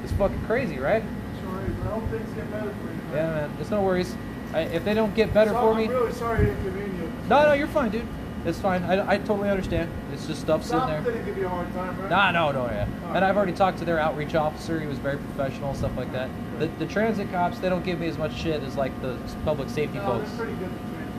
[0.03, 1.03] It's fucking crazy, right?
[1.43, 3.01] Sorry, but I hope things get better for you.
[3.14, 3.57] Yeah, man.
[3.61, 4.14] It's no worries.
[4.53, 7.45] I, if they don't get better So- for me, I'm really sorry to inconvenience no,
[7.45, 8.07] no, you're fine, dude.
[8.45, 8.82] It's fine.
[8.84, 9.91] I, I totally understand.
[10.12, 11.03] It's just stuff sitting there.
[11.03, 12.09] didn't give you a hard time, right?
[12.11, 12.86] Nah, no, no, yeah.
[13.07, 14.80] Oh, And I've already talked to their outreach officer.
[14.80, 16.30] He was very professional, stuff like that.
[16.59, 19.68] The, the transit cops, they don't give me as much shit as like the public
[19.68, 20.30] safety No, folks.
[20.30, 20.70] they're pretty good.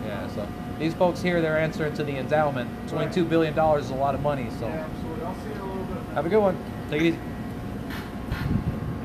[0.05, 0.47] Yeah, so
[0.79, 2.69] these folks here, they're answering to the endowment.
[2.89, 4.49] Twenty-two billion dollars is a lot of money.
[4.59, 5.25] So Yeah, absolutely.
[5.25, 6.13] I'll see you in a little bit.
[6.15, 6.57] have a good one.
[6.89, 7.19] Take it easy.